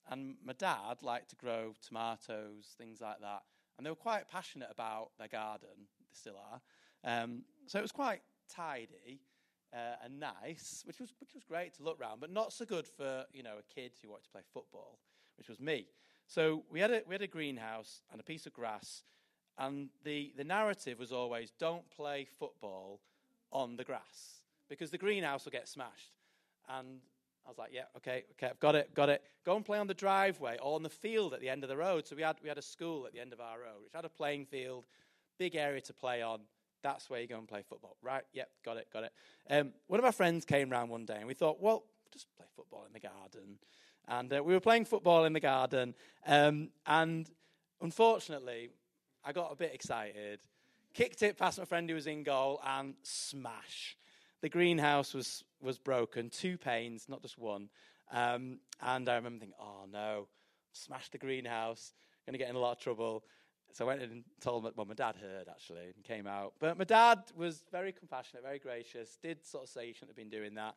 And 0.08 0.36
my 0.44 0.52
dad 0.52 1.02
liked 1.02 1.30
to 1.30 1.36
grow 1.36 1.74
tomatoes, 1.86 2.74
things 2.78 3.00
like 3.00 3.20
that. 3.20 3.42
And 3.76 3.84
they 3.84 3.90
were 3.90 3.96
quite 3.96 4.28
passionate 4.28 4.68
about 4.70 5.10
their 5.18 5.28
garden. 5.28 5.88
They 6.00 6.12
still 6.12 6.36
are. 6.36 6.60
Um, 7.04 7.42
so 7.66 7.78
it 7.78 7.82
was 7.82 7.92
quite 7.92 8.22
tidy 8.48 9.20
uh, 9.72 9.96
and 10.04 10.20
nice, 10.20 10.82
which 10.86 11.00
was 11.00 11.12
which 11.20 11.34
was 11.34 11.44
great 11.44 11.74
to 11.74 11.82
look 11.82 12.00
around, 12.00 12.20
but 12.20 12.30
not 12.30 12.52
so 12.52 12.64
good 12.64 12.86
for 12.86 13.24
you 13.32 13.42
know 13.42 13.56
a 13.58 13.74
kid 13.74 13.92
who 14.02 14.10
wanted 14.10 14.24
to 14.24 14.30
play 14.30 14.42
football, 14.52 14.98
which 15.36 15.48
was 15.48 15.60
me. 15.60 15.86
So 16.26 16.64
we 16.70 16.80
had 16.80 16.90
a 16.90 17.02
we 17.06 17.14
had 17.14 17.22
a 17.22 17.26
greenhouse 17.26 18.02
and 18.10 18.20
a 18.20 18.24
piece 18.24 18.46
of 18.46 18.52
grass, 18.52 19.02
and 19.58 19.90
the 20.04 20.32
the 20.36 20.44
narrative 20.44 20.98
was 20.98 21.12
always 21.12 21.52
don't 21.58 21.88
play 21.90 22.26
football 22.38 23.00
on 23.52 23.76
the 23.76 23.84
grass 23.84 24.40
because 24.68 24.90
the 24.90 24.98
greenhouse 24.98 25.44
will 25.44 25.52
get 25.52 25.68
smashed. 25.68 26.12
And 26.68 27.00
I 27.46 27.48
was 27.48 27.58
like, 27.58 27.70
yeah, 27.72 27.84
okay, 27.96 28.24
okay, 28.32 28.48
I've 28.50 28.58
got 28.58 28.74
it, 28.74 28.92
got 28.92 29.08
it. 29.08 29.22
Go 29.44 29.54
and 29.54 29.64
play 29.64 29.78
on 29.78 29.86
the 29.86 29.94
driveway 29.94 30.58
or 30.60 30.74
on 30.74 30.82
the 30.82 30.90
field 30.90 31.32
at 31.32 31.40
the 31.40 31.48
end 31.48 31.62
of 31.62 31.68
the 31.68 31.76
road. 31.76 32.06
So 32.06 32.16
we 32.16 32.22
had 32.22 32.36
we 32.42 32.48
had 32.48 32.58
a 32.58 32.62
school 32.62 33.06
at 33.06 33.12
the 33.12 33.20
end 33.20 33.32
of 33.32 33.40
our 33.40 33.58
road, 33.58 33.84
which 33.84 33.92
had 33.94 34.04
a 34.04 34.08
playing 34.08 34.46
field, 34.46 34.84
big 35.38 35.54
area 35.54 35.80
to 35.82 35.92
play 35.92 36.22
on. 36.22 36.40
That's 36.82 37.08
where 37.08 37.20
you 37.20 37.28
go 37.28 37.38
and 37.38 37.46
play 37.46 37.62
football. 37.68 37.96
Right, 38.02 38.24
yep, 38.32 38.50
got 38.64 38.76
it, 38.76 38.88
got 38.92 39.04
it. 39.04 39.12
Um, 39.48 39.72
one 39.86 40.00
of 40.00 40.04
our 40.04 40.12
friends 40.12 40.44
came 40.44 40.70
round 40.70 40.90
one 40.90 41.04
day 41.04 41.16
and 41.18 41.26
we 41.26 41.34
thought, 41.34 41.60
well, 41.60 41.84
just 42.12 42.26
play 42.36 42.46
football 42.54 42.84
in 42.86 42.92
the 42.92 43.00
garden. 43.00 43.58
And 44.08 44.32
uh, 44.32 44.42
we 44.42 44.52
were 44.52 44.60
playing 44.60 44.84
football 44.84 45.24
in 45.24 45.32
the 45.32 45.40
garden. 45.40 45.94
Um, 46.26 46.70
and 46.86 47.28
unfortunately, 47.80 48.70
I 49.24 49.32
got 49.32 49.50
a 49.50 49.56
bit 49.56 49.74
excited, 49.74 50.40
kicked 50.94 51.22
it 51.22 51.36
past 51.36 51.58
my 51.58 51.64
friend 51.64 51.88
who 51.88 51.96
was 51.96 52.06
in 52.06 52.22
goal, 52.22 52.60
and 52.64 52.94
smash. 53.02 53.96
The 54.42 54.48
greenhouse 54.48 55.14
was, 55.14 55.44
was 55.60 55.78
broken, 55.78 56.30
two 56.30 56.58
panes, 56.58 57.06
not 57.08 57.22
just 57.22 57.38
one. 57.38 57.68
Um, 58.12 58.58
and 58.80 59.08
I 59.08 59.16
remember 59.16 59.40
thinking, 59.40 59.58
oh 59.60 59.86
no, 59.90 60.28
smashed 60.72 61.12
the 61.12 61.18
greenhouse, 61.18 61.94
going 62.26 62.32
to 62.32 62.38
get 62.38 62.50
in 62.50 62.56
a 62.56 62.58
lot 62.58 62.72
of 62.72 62.78
trouble. 62.78 63.24
So 63.72 63.84
I 63.84 63.88
went 63.88 64.02
and 64.02 64.24
told 64.40 64.64
my, 64.64 64.70
well, 64.74 64.86
my 64.86 64.94
dad 64.94 65.16
heard 65.16 65.48
actually 65.48 65.92
and 65.94 66.04
came 66.04 66.26
out. 66.26 66.54
But 66.58 66.78
my 66.78 66.84
dad 66.84 67.20
was 67.36 67.64
very 67.70 67.92
compassionate, 67.92 68.42
very 68.42 68.58
gracious, 68.58 69.18
did 69.22 69.44
sort 69.44 69.64
of 69.64 69.70
say 69.70 69.86
he 69.86 69.92
shouldn't 69.92 70.10
have 70.10 70.16
been 70.16 70.30
doing 70.30 70.54
that. 70.54 70.74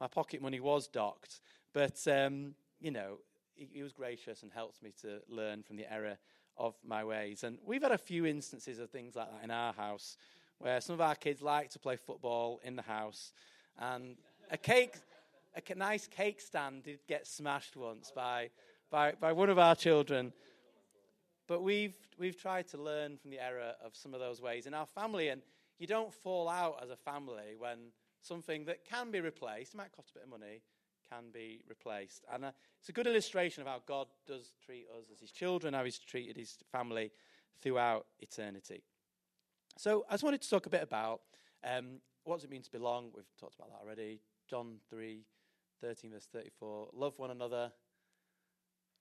My 0.00 0.08
pocket 0.08 0.42
money 0.42 0.60
was 0.60 0.88
docked, 0.88 1.40
but, 1.72 2.06
um, 2.08 2.54
you 2.80 2.90
know, 2.90 3.18
he, 3.54 3.68
he 3.72 3.82
was 3.82 3.92
gracious 3.92 4.42
and 4.42 4.52
helped 4.52 4.82
me 4.82 4.92
to 5.02 5.20
learn 5.28 5.62
from 5.62 5.76
the 5.76 5.90
error 5.90 6.18
of 6.56 6.74
my 6.84 7.04
ways. 7.04 7.44
And 7.44 7.58
we've 7.64 7.82
had 7.82 7.92
a 7.92 7.98
few 7.98 8.26
instances 8.26 8.78
of 8.78 8.90
things 8.90 9.16
like 9.16 9.30
that 9.30 9.44
in 9.44 9.50
our 9.50 9.72
house 9.72 10.16
where 10.58 10.80
some 10.80 10.94
of 10.94 11.00
our 11.00 11.14
kids 11.14 11.42
like 11.42 11.70
to 11.70 11.78
play 11.78 11.96
football 11.96 12.60
in 12.64 12.76
the 12.76 12.82
house. 12.82 13.32
And 13.78 14.16
a 14.50 14.56
cake, 14.56 14.94
a 15.54 15.74
nice 15.74 16.06
cake 16.06 16.40
stand 16.40 16.84
did 16.84 17.00
get 17.08 17.26
smashed 17.26 17.76
once 17.76 18.12
by, 18.14 18.50
by, 18.90 19.12
by 19.12 19.32
one 19.32 19.50
of 19.50 19.58
our 19.58 19.74
children 19.74 20.32
but 21.46 21.62
we've, 21.62 21.96
we've 22.18 22.40
tried 22.40 22.68
to 22.68 22.78
learn 22.78 23.16
from 23.16 23.30
the 23.30 23.42
error 23.42 23.74
of 23.84 23.94
some 23.94 24.14
of 24.14 24.20
those 24.20 24.40
ways 24.40 24.66
in 24.66 24.74
our 24.74 24.86
family. 24.86 25.28
And 25.28 25.42
you 25.78 25.86
don't 25.86 26.12
fall 26.12 26.48
out 26.48 26.80
as 26.82 26.90
a 26.90 26.96
family 26.96 27.54
when 27.58 27.90
something 28.20 28.64
that 28.64 28.84
can 28.84 29.10
be 29.10 29.20
replaced, 29.20 29.74
might 29.74 29.92
cost 29.92 30.10
a 30.10 30.14
bit 30.14 30.24
of 30.24 30.30
money, 30.30 30.62
can 31.10 31.24
be 31.32 31.62
replaced. 31.68 32.24
And 32.32 32.46
uh, 32.46 32.52
it's 32.80 32.88
a 32.88 32.92
good 32.92 33.06
illustration 33.06 33.60
of 33.60 33.68
how 33.68 33.82
God 33.86 34.06
does 34.26 34.52
treat 34.64 34.86
us 34.98 35.04
as 35.12 35.20
his 35.20 35.30
children, 35.30 35.74
how 35.74 35.84
he's 35.84 35.98
treated 35.98 36.36
his 36.36 36.56
family 36.72 37.12
throughout 37.60 38.06
eternity. 38.20 38.82
So 39.76 40.04
I 40.08 40.14
just 40.14 40.22
wanted 40.22 40.42
to 40.42 40.50
talk 40.50 40.66
a 40.66 40.70
bit 40.70 40.82
about 40.82 41.20
um, 41.64 42.00
what 42.24 42.36
does 42.36 42.44
it 42.44 42.50
mean 42.50 42.62
to 42.62 42.70
belong. 42.70 43.10
We've 43.14 43.24
talked 43.40 43.56
about 43.56 43.70
that 43.70 43.80
already. 43.84 44.20
John 44.48 44.76
3, 44.90 45.24
13, 45.80 46.10
verse 46.12 46.28
34. 46.32 46.88
Love 46.94 47.18
one 47.18 47.30
another. 47.30 47.72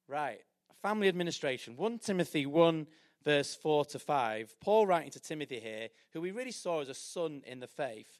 Right. 0.07 0.39
Family 0.81 1.07
administration. 1.07 1.77
1 1.77 1.99
Timothy 1.99 2.45
1, 2.45 2.87
verse 3.23 3.55
4 3.55 3.85
to 3.85 3.99
5. 3.99 4.55
Paul 4.61 4.87
writing 4.87 5.11
to 5.11 5.19
Timothy 5.19 5.59
here, 5.59 5.89
who 6.11 6.21
we 6.21 6.31
really 6.31 6.51
saw 6.51 6.81
as 6.81 6.89
a 6.89 6.93
son 6.93 7.43
in 7.45 7.59
the 7.59 7.67
faith. 7.67 8.19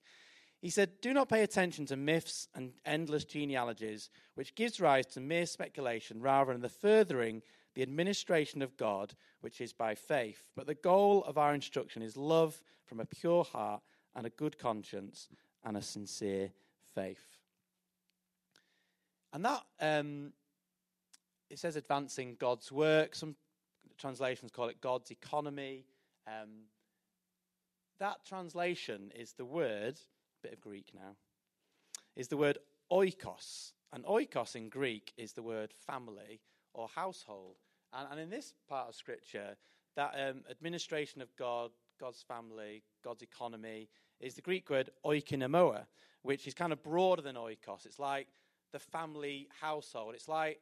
He 0.62 0.70
said, 0.70 1.02
Do 1.02 1.12
not 1.14 1.30
pay 1.30 1.44
attention 1.44 1.86
to 1.88 1.98
myths 1.98 2.48
and 2.56 2.74
endless 2.86 3.26
genealogies, 3.26 4.10
which 4.36 4.56
gives 4.56 4.80
rise 4.80 5.08
to 5.08 5.20
mere 5.20 5.46
speculation 5.46 6.22
rather 6.22 6.54
than 6.54 6.62
the 6.62 6.70
furthering 6.70 7.42
the 7.76 7.82
administration 7.82 8.62
of 8.62 8.78
God, 8.78 9.14
which 9.42 9.62
is 9.62 9.74
by 9.74 9.96
faith. 9.96 10.50
But 10.56 10.68
the 10.68 10.76
goal 10.76 11.24
of 11.26 11.38
our 11.38 11.54
instruction 11.54 12.02
is 12.02 12.16
love 12.16 12.62
from 12.86 13.00
a 13.00 13.06
pure 13.06 13.44
heart 13.44 13.82
and 14.16 14.26
a 14.26 14.32
good 14.32 14.58
conscience 14.60 15.28
and 15.64 15.78
a 15.78 15.82
sincere 15.82 16.52
faith. 16.94 17.40
And 19.32 19.44
that, 19.46 19.64
um, 19.80 20.34
it 21.50 21.58
says 21.58 21.76
advancing 21.76 22.36
God's 22.40 22.72
work. 22.72 23.16
Some 23.16 23.36
translations 23.98 24.52
call 24.52 24.70
it 24.70 24.82
God's 24.82 25.10
economy. 25.12 25.86
Um, 26.28 26.66
that 28.00 28.26
translation 28.26 29.12
is 29.16 29.34
the 29.34 29.46
word, 29.46 29.96
a 29.96 30.48
bit 30.48 30.54
of 30.54 30.62
Greek 30.62 30.92
now, 30.94 31.16
is 32.16 32.28
the 32.28 32.38
word 32.38 32.60
oikos. 32.92 33.72
And 33.92 34.04
oikos 34.06 34.56
in 34.56 34.70
Greek 34.70 35.14
is 35.18 35.34
the 35.34 35.44
word 35.44 35.74
family 35.88 36.42
or 36.74 36.88
household. 36.88 37.58
And, 37.94 38.08
and 38.12 38.20
in 38.20 38.30
this 38.30 38.54
part 38.68 38.90
of 38.90 38.96
Scripture, 38.96 39.56
that 39.96 40.14
um, 40.18 40.42
administration 40.50 41.22
of 41.22 41.36
God, 41.38 41.72
God's 42.00 42.22
family, 42.22 42.84
God's 43.04 43.22
economy, 43.22 43.90
is 44.20 44.36
the 44.36 44.42
Greek 44.42 44.70
word 44.70 44.90
oikonomia, 45.06 45.86
which 46.24 46.48
is 46.48 46.54
kind 46.54 46.74
of 46.74 46.82
broader 46.82 47.22
than 47.22 47.36
oikos. 47.36 47.86
It's 47.86 48.00
like 48.00 48.28
the 48.72 48.80
family 48.80 49.48
household. 49.62 50.16
It's 50.16 50.28
like, 50.28 50.60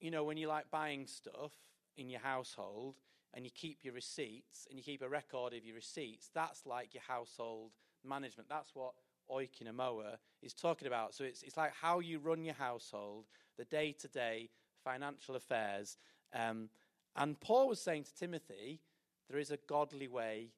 you 0.00 0.10
know, 0.10 0.24
when 0.24 0.36
you 0.36 0.48
like 0.48 0.70
buying 0.70 1.06
stuff 1.06 1.52
in 1.96 2.08
your 2.08 2.20
household 2.20 2.96
and 3.34 3.44
you 3.44 3.50
keep 3.54 3.78
your 3.82 3.94
receipts 3.94 4.66
and 4.68 4.78
you 4.78 4.84
keep 4.84 5.02
a 5.02 5.08
record 5.08 5.52
of 5.52 5.64
your 5.64 5.74
receipts, 5.74 6.30
that's 6.34 6.64
like 6.66 6.94
your 6.94 7.02
household 7.06 7.72
management. 8.04 8.48
That's 8.48 8.74
what 8.74 8.92
oikonomia 9.30 10.16
is 10.42 10.54
talking 10.54 10.86
about. 10.86 11.14
So 11.14 11.24
it's, 11.24 11.42
it's 11.42 11.56
like 11.56 11.72
how 11.74 11.98
you 12.00 12.18
run 12.18 12.44
your 12.44 12.54
household, 12.54 13.26
the 13.58 13.64
day 13.64 13.92
to 14.00 14.08
day 14.08 14.50
financial 14.86 15.34
affairs. 15.34 15.96
Um, 16.32 16.68
and 17.16 17.40
Paul 17.40 17.68
was 17.68 17.80
saying 17.80 18.04
to 18.04 18.14
Timothy, 18.14 18.80
there 19.28 19.40
is 19.40 19.50
a 19.50 19.58
godly 19.68 20.06
way 20.06 20.50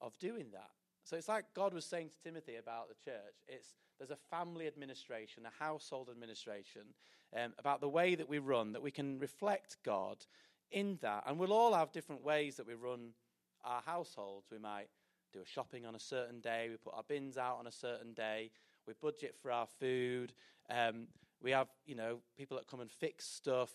of 0.00 0.18
doing 0.18 0.46
that. 0.52 0.70
So 1.04 1.16
it's 1.16 1.28
like 1.28 1.46
God 1.54 1.72
was 1.72 1.84
saying 1.84 2.10
to 2.10 2.20
Timothy 2.22 2.56
about 2.56 2.88
the 2.88 3.10
church. 3.10 3.34
It's 3.48 3.74
there's 3.98 4.10
a 4.10 4.36
family 4.36 4.66
administration, 4.66 5.44
a 5.46 5.64
household 5.64 6.08
administration, 6.10 6.82
um, 7.36 7.52
about 7.58 7.80
the 7.80 7.88
way 7.88 8.14
that 8.14 8.28
we 8.28 8.38
run, 8.38 8.72
that 8.72 8.82
we 8.82 8.90
can 8.90 9.18
reflect 9.18 9.76
God 9.84 10.16
in 10.70 10.98
that. 11.02 11.24
And 11.26 11.38
we'll 11.38 11.52
all 11.52 11.74
have 11.74 11.92
different 11.92 12.24
ways 12.24 12.56
that 12.56 12.66
we 12.66 12.74
run 12.74 13.10
our 13.64 13.80
households. 13.86 14.48
We 14.50 14.58
might 14.58 14.88
do 15.32 15.40
a 15.40 15.46
shopping 15.46 15.86
on 15.86 15.94
a 15.94 16.00
certain 16.00 16.40
day, 16.40 16.68
we 16.68 16.76
put 16.76 16.94
our 16.94 17.04
bins 17.04 17.38
out 17.38 17.58
on 17.58 17.66
a 17.66 17.72
certain 17.72 18.12
day, 18.12 18.50
we 18.86 18.94
budget 19.00 19.34
for 19.40 19.50
our 19.50 19.66
food. 19.66 20.32
Um, 20.68 21.06
we 21.42 21.50
have, 21.50 21.68
you 21.84 21.94
know, 21.94 22.18
people 22.36 22.56
that 22.56 22.68
come 22.68 22.80
and 22.80 22.90
fix 22.90 23.24
stuff 23.26 23.70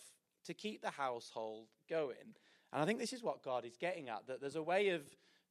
to 0.46 0.54
keep 0.54 0.82
the 0.82 0.90
household 0.90 1.68
going. 1.90 2.36
And 2.72 2.82
I 2.82 2.86
think 2.86 3.00
this 3.00 3.14
is 3.14 3.24
what 3.24 3.44
God 3.44 3.66
is 3.66 3.78
getting 3.78 4.10
at 4.10 4.28
that 4.28 4.42
there's 4.42 4.56
a 4.56 4.64
way 4.64 4.90
of 4.90 5.02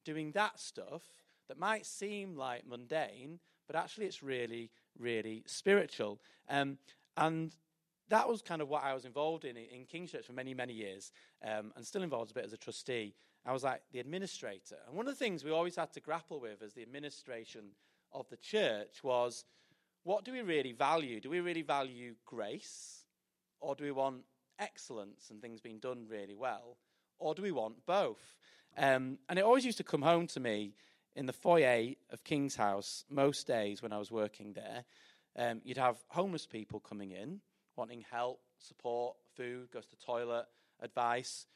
doing 0.04 0.32
that 0.32 0.58
stuff 0.58 1.02
that 1.48 1.58
might 1.58 1.86
seem 1.86 2.36
like 2.36 2.66
mundane, 2.66 3.38
but 3.66 3.76
actually 3.76 4.06
it's 4.06 4.22
really, 4.22 4.70
really 4.98 5.42
spiritual. 5.46 6.20
Um, 6.48 6.78
and 7.16 7.52
that 8.08 8.28
was 8.28 8.42
kind 8.42 8.62
of 8.62 8.68
what 8.68 8.84
I 8.84 8.94
was 8.94 9.04
involved 9.04 9.44
in 9.44 9.56
in 9.56 9.84
King's 9.84 10.12
Church 10.12 10.26
for 10.26 10.32
many, 10.32 10.54
many 10.54 10.72
years, 10.72 11.12
um, 11.44 11.72
and 11.76 11.84
still 11.86 12.02
involved 12.02 12.30
a 12.30 12.34
bit 12.34 12.44
as 12.44 12.52
a 12.52 12.56
trustee. 12.56 13.14
I 13.44 13.52
was 13.52 13.62
like 13.62 13.82
the 13.92 14.00
administrator. 14.00 14.76
And 14.86 14.96
one 14.96 15.06
of 15.06 15.12
the 15.12 15.18
things 15.18 15.44
we 15.44 15.50
always 15.50 15.76
had 15.76 15.92
to 15.92 16.00
grapple 16.00 16.40
with 16.40 16.62
as 16.62 16.74
the 16.74 16.82
administration 16.82 17.70
of 18.12 18.28
the 18.28 18.36
church 18.36 19.02
was 19.02 19.44
what 20.06 20.24
do 20.24 20.30
we 20.30 20.40
really 20.40 20.70
value? 20.70 21.20
Do 21.20 21.28
we 21.28 21.40
really 21.40 21.62
value 21.62 22.14
grace? 22.24 23.02
Or 23.60 23.74
do 23.74 23.82
we 23.82 23.90
want 23.90 24.22
excellence 24.60 25.30
and 25.30 25.42
things 25.42 25.60
being 25.60 25.80
done 25.80 26.06
really 26.08 26.36
well? 26.36 26.76
Or 27.18 27.34
do 27.34 27.42
we 27.42 27.50
want 27.50 27.84
both? 27.86 28.36
Um, 28.78 29.18
and 29.28 29.36
it 29.36 29.44
always 29.44 29.64
used 29.64 29.78
to 29.78 29.84
come 29.84 30.02
home 30.02 30.28
to 30.28 30.38
me 30.38 30.74
in 31.16 31.26
the 31.26 31.32
foyer 31.32 31.94
of 32.10 32.22
King's 32.22 32.54
House 32.54 33.04
most 33.10 33.48
days 33.48 33.82
when 33.82 33.92
I 33.92 33.98
was 33.98 34.12
working 34.12 34.52
there. 34.52 34.84
Um, 35.34 35.60
you'd 35.64 35.76
have 35.76 35.96
homeless 36.06 36.46
people 36.46 36.78
coming 36.78 37.10
in, 37.10 37.40
wanting 37.74 38.04
help, 38.08 38.38
support, 38.60 39.16
food, 39.36 39.72
goes 39.72 39.86
to 39.86 39.96
toilet, 39.96 40.46
advice. 40.80 41.46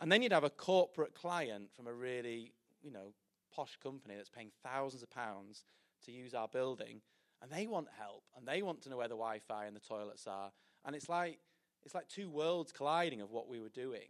And 0.00 0.10
then 0.10 0.22
you'd 0.22 0.32
have 0.32 0.44
a 0.44 0.50
corporate 0.50 1.12
client 1.12 1.74
from 1.76 1.86
a 1.86 1.92
really, 1.92 2.54
you 2.80 2.90
know, 2.90 3.12
posh 3.54 3.76
company 3.82 4.14
that's 4.16 4.30
paying 4.30 4.50
thousands 4.62 5.02
of 5.02 5.10
pounds 5.10 5.66
to 6.06 6.10
use 6.10 6.32
our 6.32 6.48
building 6.48 7.02
and 7.42 7.50
they 7.50 7.66
want 7.66 7.88
help 7.98 8.22
and 8.36 8.46
they 8.46 8.62
want 8.62 8.82
to 8.82 8.90
know 8.90 8.96
where 8.96 9.08
the 9.08 9.14
Wi-Fi 9.14 9.66
and 9.66 9.76
the 9.76 9.80
toilets 9.80 10.26
are. 10.26 10.50
And 10.84 10.94
it's 10.94 11.08
like 11.08 11.38
it's 11.84 11.94
like 11.94 12.08
two 12.08 12.28
worlds 12.28 12.72
colliding 12.72 13.20
of 13.20 13.30
what 13.30 13.48
we 13.48 13.60
were 13.60 13.68
doing 13.68 14.08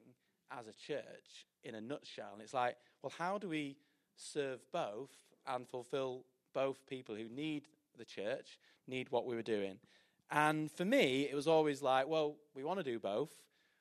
as 0.50 0.66
a 0.66 0.72
church 0.72 1.46
in 1.62 1.74
a 1.74 1.80
nutshell. 1.80 2.30
And 2.32 2.42
it's 2.42 2.54
like, 2.54 2.76
well, 3.02 3.12
how 3.18 3.38
do 3.38 3.48
we 3.48 3.76
serve 4.16 4.60
both 4.72 5.10
and 5.46 5.68
fulfill 5.68 6.24
both 6.54 6.86
people 6.86 7.14
who 7.14 7.28
need 7.28 7.68
the 7.96 8.04
church, 8.04 8.58
need 8.86 9.10
what 9.10 9.26
we 9.26 9.36
were 9.36 9.42
doing? 9.42 9.76
And 10.30 10.70
for 10.70 10.84
me, 10.84 11.28
it 11.30 11.34
was 11.34 11.46
always 11.46 11.82
like, 11.82 12.08
well, 12.08 12.36
we 12.54 12.64
want 12.64 12.80
to 12.80 12.84
do 12.84 12.98
both. 12.98 13.30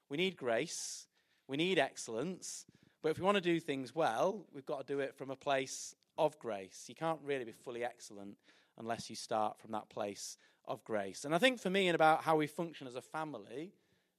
We 0.09 0.17
need 0.17 0.37
grace, 0.37 1.07
we 1.47 1.57
need 1.57 1.79
excellence, 1.79 2.65
but 3.01 3.09
if 3.09 3.19
we 3.19 3.25
want 3.25 3.35
to 3.35 3.41
do 3.41 3.59
things 3.59 3.93
well, 3.93 4.45
we've 4.53 4.65
got 4.65 4.85
to 4.85 4.93
do 4.93 4.99
it 4.99 5.15
from 5.15 5.31
a 5.31 5.35
place 5.35 5.95
of 6.17 6.37
grace. 6.39 6.85
You 6.87 6.95
can't 6.95 7.19
really 7.23 7.43
be 7.43 7.51
fully 7.51 7.83
excellent 7.83 8.37
unless 8.77 9.09
you 9.09 9.15
start 9.15 9.59
from 9.59 9.71
that 9.71 9.89
place 9.89 10.37
of 10.65 10.83
grace. 10.83 11.25
And 11.25 11.33
I 11.33 11.37
think 11.37 11.59
for 11.59 11.69
me, 11.69 11.87
and 11.87 11.95
about 11.95 12.23
how 12.23 12.35
we 12.35 12.47
function 12.47 12.87
as 12.87 12.95
a 12.95 13.01
family, 13.01 13.71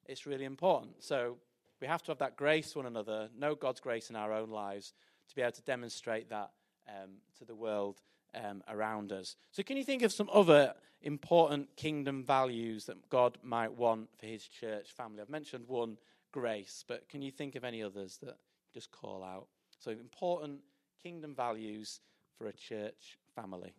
it's 0.06 0.26
really 0.26 0.44
important. 0.44 1.02
So 1.02 1.36
we 1.80 1.86
have 1.86 2.02
to 2.04 2.10
have 2.10 2.18
that 2.18 2.36
grace 2.36 2.74
one 2.74 2.86
another, 2.86 3.28
know 3.36 3.54
God's 3.54 3.80
grace 3.80 4.10
in 4.10 4.16
our 4.16 4.32
own 4.32 4.50
lives 4.50 4.92
to 5.28 5.34
be 5.34 5.42
able 5.42 5.52
to 5.52 5.62
demonstrate 5.62 6.30
that 6.30 6.50
um, 6.88 7.10
to 7.38 7.44
the 7.44 7.54
world 7.54 8.00
um, 8.34 8.62
around 8.68 9.12
us. 9.12 9.36
So, 9.52 9.62
can 9.62 9.76
you 9.76 9.84
think 9.84 10.02
of 10.02 10.12
some 10.12 10.28
other 10.32 10.74
important 11.02 11.76
kingdom 11.76 12.24
values 12.24 12.84
that 12.86 13.08
God 13.08 13.38
might 13.42 13.72
want 13.72 14.08
for 14.18 14.26
his 14.26 14.46
church 14.46 14.92
family? 14.92 15.20
I've 15.20 15.28
mentioned 15.28 15.64
one, 15.66 15.96
grace, 16.32 16.84
but 16.86 17.08
can 17.08 17.22
you 17.22 17.30
think 17.30 17.54
of 17.54 17.64
any 17.64 17.82
others 17.82 18.18
that 18.22 18.36
just 18.72 18.90
call 18.90 19.22
out? 19.22 19.48
So, 19.78 19.90
important 19.90 20.60
kingdom 21.02 21.34
values 21.34 22.00
for 22.36 22.46
a 22.46 22.52
church 22.52 23.18
family. 23.34 23.72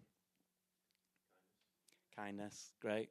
Kindness, 2.15 2.73
great. 2.81 3.09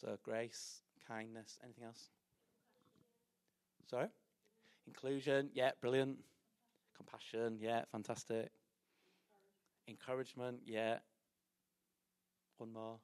So, 0.00 0.16
grace, 0.22 0.82
kindness, 1.06 1.58
anything 1.64 1.84
else? 1.84 2.08
Sorry? 3.90 4.06
Inclusion, 4.86 5.50
yeah, 5.54 5.72
brilliant. 5.80 6.18
Compassion, 6.96 7.58
yeah, 7.60 7.82
fantastic. 7.90 8.50
Encouragement, 9.88 10.60
yeah. 10.66 10.98
One 12.58 12.72
more. 12.72 12.98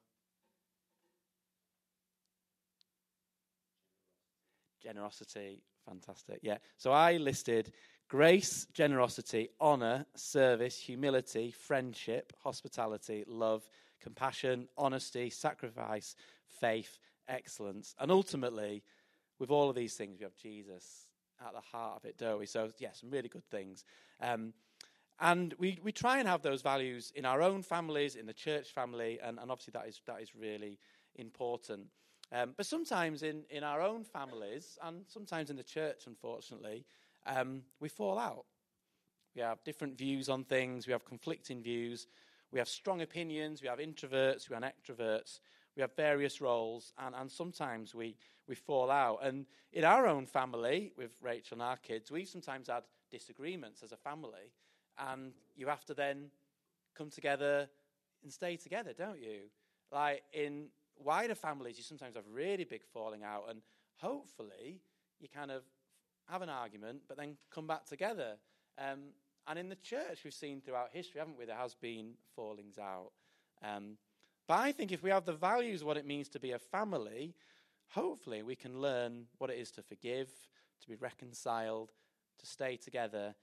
Generosity, 4.83 5.63
fantastic. 5.87 6.41
Yeah. 6.43 6.59
So 6.77 6.93
I 6.93 7.17
listed 7.17 7.73
grace, 8.15 8.69
generosity, 8.73 9.49
honor, 9.61 10.07
service, 10.15 10.79
humility, 10.79 11.51
friendship, 11.51 12.33
hospitality, 12.45 13.25
love, 13.27 13.69
compassion, 14.01 14.69
honesty, 14.79 15.29
sacrifice, 15.29 16.15
faith, 16.61 17.01
excellence. 17.27 17.93
And 17.99 18.13
ultimately, 18.13 18.85
with 19.41 19.51
all 19.51 19.69
of 19.69 19.75
these 19.75 19.95
things, 19.95 20.21
we 20.21 20.23
have 20.23 20.37
Jesus 20.37 21.09
at 21.45 21.55
the 21.55 21.77
heart 21.77 21.97
of 21.97 22.05
it, 22.05 22.17
don't 22.17 22.39
we? 22.39 22.47
So, 22.47 22.67
yes, 22.67 22.75
yeah, 22.79 22.93
some 22.93 23.11
really 23.11 23.29
good 23.29 23.51
things. 23.51 23.85
Um, 24.21 24.53
and 25.19 25.53
we, 25.59 25.81
we 25.83 25.91
try 25.91 26.21
and 26.21 26.29
have 26.29 26.41
those 26.41 26.63
values 26.63 27.13
in 27.17 27.25
our 27.25 27.43
own 27.43 27.65
families, 27.65 28.15
in 28.15 28.27
the 28.27 28.33
church 28.33 28.71
family, 28.71 29.19
and, 29.25 29.41
and 29.41 29.51
obviously 29.51 29.73
that 29.73 29.89
is, 29.89 30.01
that 30.07 30.23
is 30.23 30.37
really 30.37 30.79
important. 31.17 31.89
Um, 32.31 32.55
but 32.57 32.67
sometimes 32.67 33.25
in, 33.25 33.43
in 33.51 33.65
our 33.65 33.81
own 33.81 34.05
families, 34.05 34.79
and 34.85 35.03
sometimes 35.09 35.51
in 35.51 35.57
the 35.57 35.65
church, 35.65 36.07
unfortunately, 36.07 36.85
um, 37.27 37.63
we 37.81 37.89
fall 37.89 38.19
out. 38.19 38.45
We 39.35 39.43
have 39.43 39.65
different 39.65 39.99
views 39.99 40.29
on 40.29 40.45
things, 40.45 40.87
we 40.87 40.93
have 40.93 41.05
conflicting 41.05 41.63
views, 41.63 42.07
we 42.53 42.59
have 42.59 42.69
strong 42.69 43.03
opinions, 43.03 43.63
we 43.63 43.69
have 43.69 43.81
introverts, 43.81 44.49
we 44.49 44.55
have 44.55 44.63
extroverts, 44.63 45.41
we 45.77 45.81
have 45.81 45.97
various 45.97 46.41
roles, 46.41 46.93
and, 46.99 47.15
and 47.17 47.31
sometimes 47.31 47.95
we, 47.95 48.17
we 48.47 48.55
fall 48.55 48.91
out. 48.91 49.21
And 49.25 49.47
in 49.73 49.85
our 49.85 50.07
own 50.07 50.27
family, 50.27 50.93
with 50.97 51.11
Rachel 51.21 51.57
and 51.57 51.63
our 51.63 51.77
kids, 51.77 52.13
we 52.13 52.25
sometimes 52.25 52.69
had 52.69 52.85
disagreements 53.11 53.83
as 53.83 53.91
a 53.91 53.97
family, 53.97 54.53
and 54.99 55.33
you 55.57 55.67
have 55.67 55.85
to 55.87 55.95
then 55.95 56.31
come 56.97 57.11
together 57.11 57.69
and 58.23 58.33
stay 58.33 58.57
together, 58.57 58.93
don't 58.97 59.21
you? 59.21 59.49
Like 59.91 60.23
in 60.33 60.69
wider 60.97 61.35
families, 61.35 61.77
you 61.77 61.83
sometimes 61.83 62.15
have 62.15 62.25
really 62.33 62.65
big 62.65 62.85
falling 62.93 63.25
out, 63.25 63.47
and 63.51 63.63
hopefully 63.97 64.81
you 65.21 65.29
kind 65.29 65.51
of 65.51 65.63
have 66.31 66.43
an 66.43 66.49
argument, 66.49 67.03
but 67.09 67.17
then 67.17 67.37
come 67.53 67.67
back 67.67 67.87
together. 67.87 68.37
Um, 68.79 69.11
and 69.47 69.59
in 69.59 69.69
the 69.69 69.77
church, 69.77 70.21
we've 70.25 70.33
seen 70.35 70.61
throughout 70.61 70.91
history, 70.93 71.19
haven't 71.19 71.39
we? 71.39 71.45
There 71.45 71.57
has 71.57 71.75
been 71.75 72.15
fallings 72.35 72.79
out. 72.79 73.13
Um, 73.63 73.99
but 74.47 74.59
I 74.59 74.73
think 74.73 74.93
if 74.93 75.03
we 75.03 75.11
have 75.11 75.25
the 75.25 75.33
values 75.33 75.81
of 75.81 75.87
what 75.87 75.97
it 75.97 76.07
means 76.07 76.29
to 76.31 76.41
be 76.41 76.53
a 76.53 76.59
family, 76.59 77.35
hopefully 77.91 78.43
we 78.43 78.57
can 78.57 78.81
learn 78.81 79.27
what 79.39 79.51
it 79.51 79.59
is 79.59 79.71
to 79.73 79.83
forgive, 79.83 80.29
to 80.81 80.89
be 80.89 80.97
reconciled, 80.97 81.93
to 82.39 82.47
stay 82.47 82.77
together, 82.77 83.35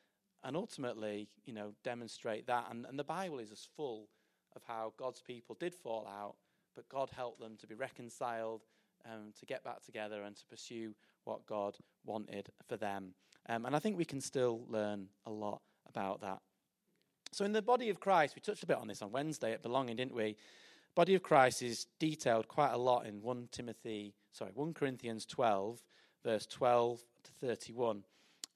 and 0.44 0.56
ultimately, 0.56 1.30
you 1.46 1.54
know, 1.54 1.74
demonstrate 1.84 2.48
that. 2.48 2.68
And, 2.70 2.86
and 2.86 2.98
the 2.98 3.04
Bible 3.04 3.40
is 3.40 3.52
as 3.52 3.68
full 3.76 4.10
of 4.56 4.64
how 4.68 4.94
God's 4.98 5.22
people 5.22 5.56
did 5.60 5.74
fall 5.74 6.08
out, 6.08 6.36
but 6.76 6.90
God 6.90 7.10
helped 7.16 7.40
them 7.40 7.58
to 7.58 7.68
be 7.68 7.76
reconciled, 7.76 8.64
um, 9.06 9.34
to 9.40 9.46
get 9.46 9.64
back 9.64 9.82
together, 9.84 10.24
and 10.24 10.36
to 10.36 10.46
pursue 10.46 10.94
what 11.24 11.46
God 11.46 11.78
wanted 12.06 12.50
for 12.68 12.78
them. 12.78 13.14
Um, 13.50 13.66
and 13.66 13.76
I 13.76 13.80
think 13.80 13.98
we 13.98 14.06
can 14.06 14.22
still 14.22 14.62
learn 14.68 15.08
a 15.26 15.32
lot 15.32 15.62
about 15.88 16.22
that. 16.22 16.40
So, 17.32 17.46
in 17.46 17.54
the 17.54 17.62
body 17.62 17.90
of 17.90 18.00
Christ, 18.00 18.36
we 18.36 18.42
touched 18.42 18.64
a 18.64 18.68
bit 18.68 18.78
on 18.78 18.88
this 18.88 19.02
on 19.02 19.12
Wednesday 19.12 19.54
at 19.54 19.62
Belonging, 19.62 19.96
didn't 19.96 20.14
we? 20.16 20.36
Body 20.96 21.16
of 21.16 21.24
Christ 21.24 21.62
is 21.62 21.88
detailed 22.00 22.48
quite 22.50 22.74
a 22.74 22.78
lot 22.78 23.06
in 23.06 23.22
1 23.22 23.48
Timothy, 23.52 24.14
sorry, 24.34 24.52
1 24.54 24.74
Corinthians 24.74 25.26
12, 25.26 25.82
verse 26.26 26.46
12 26.46 27.00
to 27.24 27.32
31. 27.48 28.04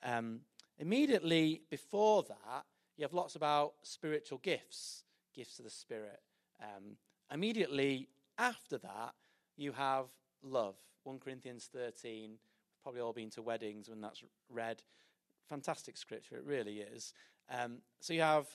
Um, 0.04 0.42
immediately 0.78 1.62
before 1.70 2.24
that, 2.24 2.66
you 2.98 3.04
have 3.04 3.14
lots 3.14 3.36
about 3.36 3.74
spiritual 3.84 4.40
gifts, 4.40 5.04
gifts 5.34 5.60
of 5.60 5.66
the 5.66 5.72
Spirit. 5.72 6.20
Um, 6.62 6.98
immediately 7.32 8.10
after 8.38 8.78
that, 8.80 9.14
you 9.56 9.72
have 9.72 10.08
love. 10.46 10.76
1 11.04 11.20
Corinthians 11.20 11.70
13. 11.72 12.30
We've 12.32 12.40
probably 12.84 13.02
all 13.02 13.14
been 13.14 13.30
to 13.32 13.42
weddings 13.42 13.90
when 13.90 14.02
that's 14.02 14.24
read. 14.50 14.82
Fantastic 15.50 15.98
scripture, 15.98 16.38
it 16.38 16.46
really 16.46 16.80
is. 16.80 17.14
Um, 17.50 17.78
so 18.00 18.14
you 18.14 18.22
have 18.22 18.48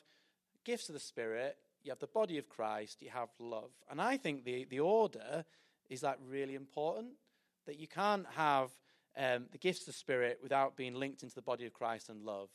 gifts 0.64 0.88
of 0.88 0.94
the 0.94 1.00
Spirit, 1.00 1.57
you 1.83 1.90
have 1.90 2.00
the 2.00 2.07
body 2.09 2.38
of 2.38 2.48
Christ, 2.48 3.00
you 3.00 3.11
have 3.11 3.29
love. 3.38 3.70
And 3.90 4.00
I 4.00 4.16
think 4.16 4.44
the, 4.44 4.64
the 4.64 4.81
order 4.81 5.44
is 5.88 6.00
that 6.00 6.18
really 6.29 6.55
important 6.55 7.12
that 7.66 7.79
you 7.79 7.87
can't 7.87 8.26
have 8.37 8.70
um, 9.16 9.46
the 9.53 9.59
gifts 9.59 9.81
of 9.81 9.87
the 9.87 9.92
Spirit 9.92 10.40
without 10.42 10.76
being 10.76 10.94
linked 10.94 11.22
into 11.22 11.35
the 11.35 11.42
body 11.42 11.66
of 11.66 11.72
Christ 11.72 12.09
and 12.09 12.24
love. 12.24 12.50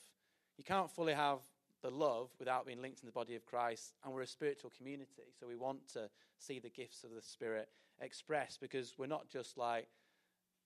You 0.57 0.63
can't 0.63 0.91
fully 0.91 1.13
have 1.13 1.39
the 1.81 1.89
love 1.91 2.29
without 2.39 2.65
being 2.65 2.81
linked 2.81 3.01
in 3.01 3.05
the 3.05 3.11
body 3.11 3.35
of 3.35 3.45
Christ. 3.45 3.93
And 4.03 4.13
we're 4.13 4.23
a 4.23 4.27
spiritual 4.27 4.71
community, 4.75 5.33
so 5.39 5.47
we 5.47 5.55
want 5.55 5.87
to 5.93 6.09
see 6.39 6.59
the 6.59 6.69
gifts 6.69 7.03
of 7.03 7.11
the 7.13 7.21
Spirit 7.21 7.69
expressed 8.01 8.59
because 8.59 8.95
we're 8.97 9.05
not 9.07 9.29
just 9.29 9.57
like 9.57 9.87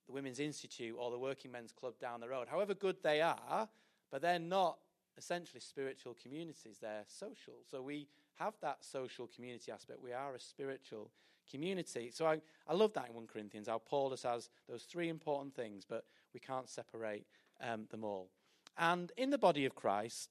the 0.08 0.14
Women's 0.14 0.40
Institute 0.40 0.96
or 0.98 1.12
the 1.12 1.20
Working 1.20 1.52
Men's 1.52 1.72
Club 1.72 1.94
down 2.00 2.20
the 2.20 2.30
road, 2.30 2.48
however 2.50 2.74
good 2.74 2.98
they 3.04 3.22
are, 3.22 3.70
but 4.12 4.22
they're 4.22 4.40
not 4.40 4.78
essentially 5.18 5.60
spiritual 5.60 6.16
communities, 6.22 6.78
they're 6.82 7.04
social. 7.08 7.56
So 7.70 7.82
we 7.82 8.08
have 8.36 8.54
that 8.62 8.78
social 8.82 9.28
community 9.28 9.72
aspect. 9.72 10.00
We 10.02 10.14
are 10.14 10.34
a 10.34 10.40
spiritual 10.40 11.12
community. 11.50 12.12
So 12.14 12.26
I, 12.26 12.42
I 12.68 12.74
love 12.74 12.94
that 12.94 13.10
in 13.10 13.16
1 13.16 13.28
Corinthians, 13.28 13.68
how 13.68 13.80
Paul 13.80 14.10
just 14.10 14.24
has 14.24 14.50
those 14.68 14.84
three 14.84 15.10
important 15.10 15.56
things, 15.56 15.84
but 15.88 16.06
we 16.34 16.40
can't 16.40 16.70
separate 16.70 17.26
um, 17.62 17.86
them 17.92 18.04
all. 18.04 18.30
And 18.78 19.12
in 19.18 19.30
the 19.30 19.38
body 19.38 19.66
of 19.66 19.76
Christ, 19.76 20.30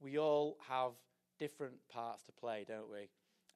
we 0.00 0.18
all 0.18 0.58
have 0.68 0.92
different 1.38 1.76
parts 1.88 2.24
to 2.24 2.32
play, 2.32 2.64
don't 2.66 2.90
we? 2.90 3.08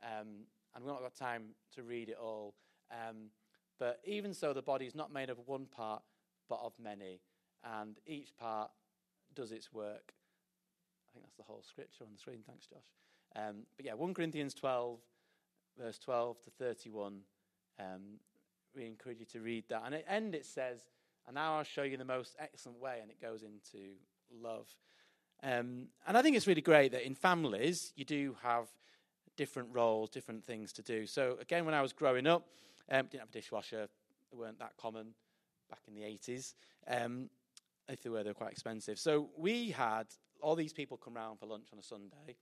Um, 0.03 0.45
and 0.75 0.85
we've 0.85 0.93
not 0.93 1.01
got 1.01 1.15
time 1.15 1.55
to 1.75 1.83
read 1.83 2.09
it 2.09 2.19
all. 2.21 2.55
Um, 2.91 3.31
but 3.79 4.01
even 4.05 4.35
so, 4.35 4.53
the 4.53 4.63
body 4.63 4.87
is 4.87 4.95
not 4.95 5.13
made 5.13 5.31
of 5.31 5.39
one 5.47 5.67
part, 5.67 6.03
but 6.49 6.61
of 6.63 6.73
many. 6.83 7.21
And 7.65 7.99
each 8.07 8.37
part 8.37 8.71
does 9.35 9.53
its 9.53 9.73
work. 9.73 10.13
I 10.13 11.13
think 11.13 11.25
that's 11.25 11.37
the 11.37 11.45
whole 11.45 11.63
scripture 11.67 12.05
on 12.05 12.11
the 12.13 12.19
screen. 12.19 12.41
Thanks, 12.47 12.67
Josh. 12.67 12.79
Um, 13.37 13.63
but 13.77 13.87
yeah, 13.87 13.95
1 13.95 14.15
Corinthians 14.15 14.55
12, 14.55 14.99
verse 15.79 15.99
12 15.99 16.43
to 16.43 16.51
31. 16.51 17.21
Um, 17.79 18.19
we 18.75 18.87
encourage 18.87 19.21
you 19.21 19.27
to 19.27 19.41
read 19.41 19.65
that. 19.69 19.83
And 19.85 19.95
at 19.95 20.07
the 20.07 20.13
end 20.13 20.35
it 20.35 20.47
says, 20.47 20.81
And 21.27 21.35
now 21.35 21.57
I'll 21.57 21.65
show 21.65 21.83
you 21.83 21.97
the 21.97 22.05
most 22.05 22.37
excellent 22.39 22.79
way. 22.81 22.99
And 23.01 23.11
it 23.11 23.21
goes 23.21 23.43
into 23.43 23.95
love. 24.33 24.67
Um, 25.43 25.87
and 26.07 26.17
I 26.17 26.23
think 26.23 26.37
it's 26.37 26.47
really 26.47 26.61
great 26.61 26.93
that 26.93 27.07
in 27.07 27.15
families, 27.15 27.93
you 27.97 28.05
do 28.05 28.37
have 28.43 28.69
different 29.37 29.71
roles, 29.73 30.11
different 30.11 30.45
things 30.45 30.73
to 30.75 30.83
do. 30.83 31.07
So, 31.07 31.39
again, 31.41 31.65
when 31.65 31.75
I 31.75 31.81
was 31.81 31.93
growing 31.93 32.27
up, 32.27 32.47
um, 32.91 33.07
didn't 33.07 33.21
have 33.21 33.29
a 33.29 33.33
dishwasher. 33.33 33.89
They 34.31 34.37
weren't 34.37 34.59
that 34.59 34.73
common 34.81 35.15
back 35.69 35.81
in 35.89 35.95
the 35.95 36.03
80s. 36.03 36.55
Um, 36.89 37.31
if 37.89 38.03
they 38.03 38.11
were, 38.11 38.23
they 38.23 38.31
were 38.31 38.35
quite 38.35 38.53
expensive. 38.53 38.99
So, 38.99 39.31
we 39.37 39.71
had 39.71 40.05
all 40.41 40.55
these 40.55 40.73
people 40.73 40.97
come 40.97 41.15
round 41.15 41.39
for 41.39 41.47
lunch 41.47 41.69
on 41.73 41.79
a 41.79 41.83
Sunday. 41.83 42.37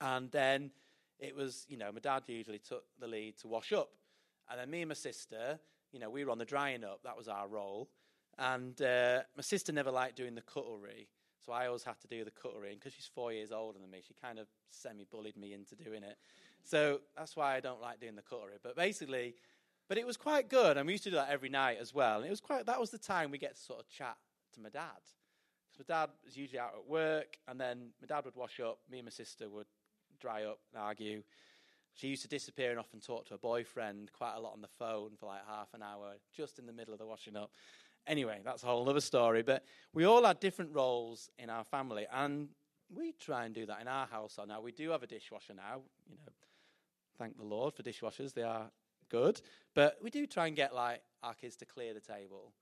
And 0.00 0.30
then 0.30 0.70
it 1.18 1.34
was, 1.34 1.66
you 1.68 1.76
know, 1.76 1.90
my 1.92 2.00
dad 2.00 2.24
usually 2.26 2.58
took 2.58 2.84
the 3.00 3.06
lead 3.06 3.38
to 3.38 3.48
wash 3.48 3.72
up. 3.72 3.90
And 4.50 4.60
then 4.60 4.70
me 4.70 4.82
and 4.82 4.88
my 4.88 4.94
sister, 4.94 5.58
you 5.92 6.00
know, 6.00 6.10
we 6.10 6.24
were 6.24 6.30
on 6.30 6.38
the 6.38 6.44
drying 6.44 6.84
up. 6.84 7.00
That 7.04 7.16
was 7.16 7.28
our 7.28 7.48
role. 7.48 7.88
And 8.38 8.80
uh, 8.82 9.20
my 9.36 9.42
sister 9.42 9.72
never 9.72 9.90
liked 9.90 10.16
doing 10.16 10.34
the 10.34 10.42
cutlery. 10.42 11.08
So 11.44 11.52
I 11.52 11.66
always 11.66 11.84
had 11.84 12.00
to 12.00 12.08
do 12.08 12.24
the 12.24 12.30
cutlery. 12.30 12.70
And 12.70 12.80
because 12.80 12.94
she's 12.94 13.10
four 13.12 13.32
years 13.32 13.52
older 13.52 13.78
than 13.78 13.90
me, 13.90 14.02
she 14.06 14.14
kind 14.14 14.38
of 14.38 14.46
semi 14.70 15.04
bullied 15.04 15.36
me 15.36 15.52
into 15.52 15.74
doing 15.74 16.02
it. 16.02 16.16
So 16.64 17.00
that's 17.16 17.36
why 17.36 17.56
I 17.56 17.60
don't 17.60 17.80
like 17.80 18.00
doing 18.00 18.16
the 18.16 18.22
cutlery. 18.22 18.54
But 18.62 18.76
basically, 18.76 19.34
but 19.88 19.98
it 19.98 20.06
was 20.06 20.16
quite 20.16 20.48
good. 20.48 20.76
And 20.76 20.86
we 20.86 20.92
used 20.92 21.04
to 21.04 21.10
do 21.10 21.16
that 21.16 21.28
every 21.30 21.48
night 21.48 21.78
as 21.80 21.92
well. 21.92 22.18
And 22.18 22.26
it 22.26 22.30
was 22.30 22.40
quite, 22.40 22.66
that 22.66 22.80
was 22.80 22.90
the 22.90 22.98
time 22.98 23.30
we 23.30 23.38
get 23.38 23.56
to 23.56 23.60
sort 23.60 23.80
of 23.80 23.88
chat 23.88 24.16
to 24.54 24.60
my 24.60 24.68
dad. 24.68 25.02
Because 25.70 25.86
my 25.88 25.94
dad 25.94 26.10
was 26.24 26.36
usually 26.36 26.58
out 26.58 26.72
at 26.78 26.88
work. 26.88 27.36
And 27.48 27.60
then 27.60 27.90
my 28.00 28.06
dad 28.06 28.24
would 28.24 28.36
wash 28.36 28.60
up. 28.60 28.78
Me 28.90 28.98
and 28.98 29.06
my 29.06 29.10
sister 29.10 29.48
would 29.48 29.66
dry 30.20 30.44
up 30.44 30.60
and 30.72 30.82
argue. 30.82 31.22
She 31.94 32.08
used 32.08 32.22
to 32.22 32.28
disappear 32.28 32.70
and 32.70 32.78
often 32.78 33.00
talk 33.00 33.26
to 33.26 33.34
her 33.34 33.38
boyfriend 33.38 34.10
quite 34.12 34.34
a 34.36 34.40
lot 34.40 34.54
on 34.54 34.62
the 34.62 34.68
phone 34.68 35.10
for 35.18 35.26
like 35.26 35.46
half 35.46 35.74
an 35.74 35.82
hour, 35.82 36.14
just 36.34 36.58
in 36.58 36.66
the 36.66 36.72
middle 36.72 36.94
of 36.94 36.98
the 36.98 37.06
washing 37.06 37.36
up. 37.36 37.50
Anyway, 38.06 38.40
that's 38.44 38.62
a 38.62 38.66
whole 38.66 38.88
other 38.88 39.00
story. 39.00 39.42
But 39.42 39.64
we 39.92 40.04
all 40.04 40.24
had 40.24 40.40
different 40.40 40.74
roles 40.74 41.28
in 41.38 41.50
our 41.50 41.64
family, 41.64 42.06
and 42.10 42.48
we 42.94 43.12
try 43.12 43.44
and 43.44 43.54
do 43.54 43.66
that 43.66 43.80
in 43.80 43.88
our 43.88 44.06
household 44.06 44.48
now. 44.48 44.60
We 44.60 44.72
do 44.72 44.90
have 44.90 45.02
a 45.02 45.06
dishwasher 45.06 45.54
now. 45.54 45.82
You 46.08 46.16
know, 46.16 46.32
thank 47.22 47.36
the 47.36 47.44
Lord 47.44 47.74
for 47.74 47.82
dishwashers; 47.82 48.34
they 48.34 48.42
are 48.42 48.70
good. 49.08 49.40
But 49.74 49.98
we 50.02 50.10
do 50.10 50.26
try 50.26 50.48
and 50.48 50.56
get 50.56 50.74
like 50.74 51.02
our 51.22 51.34
kids 51.34 51.56
to 51.56 51.64
clear 51.64 51.94
the 51.94 52.00
table. 52.00 52.52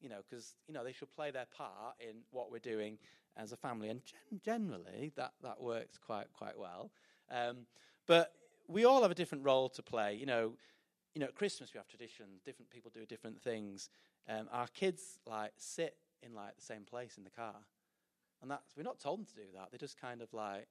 You 0.00 0.08
know, 0.08 0.20
because 0.28 0.56
you 0.68 0.74
know 0.74 0.84
they 0.84 0.92
should 0.92 1.14
play 1.14 1.30
their 1.30 1.46
part 1.56 1.94
in 2.00 2.16
what 2.30 2.50
we're 2.50 2.58
doing 2.58 2.98
as 3.36 3.52
a 3.52 3.56
family, 3.56 3.88
and 3.88 4.02
gen- 4.04 4.40
generally 4.44 5.12
that 5.16 5.32
that 5.42 5.60
works 5.60 5.98
quite 5.98 6.26
quite 6.32 6.58
well. 6.58 6.90
Um, 7.30 7.66
but 8.06 8.32
we 8.68 8.84
all 8.84 9.02
have 9.02 9.10
a 9.10 9.14
different 9.14 9.44
role 9.44 9.68
to 9.70 9.82
play. 9.82 10.14
You 10.14 10.26
know, 10.26 10.52
you 11.14 11.20
know, 11.20 11.26
at 11.26 11.34
Christmas 11.34 11.72
we 11.72 11.78
have 11.78 11.88
traditions. 11.88 12.42
Different 12.42 12.70
people 12.70 12.90
do 12.92 13.06
different 13.06 13.40
things. 13.40 13.88
Um, 14.28 14.48
our 14.52 14.66
kids 14.68 15.18
like 15.26 15.52
sit 15.56 15.96
in 16.22 16.34
like 16.34 16.56
the 16.56 16.62
same 16.62 16.82
place 16.82 17.16
in 17.16 17.24
the 17.24 17.30
car, 17.30 17.56
and 18.42 18.50
that's 18.50 18.76
we're 18.76 18.82
not 18.82 19.00
told 19.00 19.20
them 19.20 19.26
to 19.26 19.34
do 19.34 19.48
that. 19.54 19.70
They 19.72 19.78
just 19.78 19.98
kind 19.98 20.20
of 20.20 20.34
like 20.34 20.66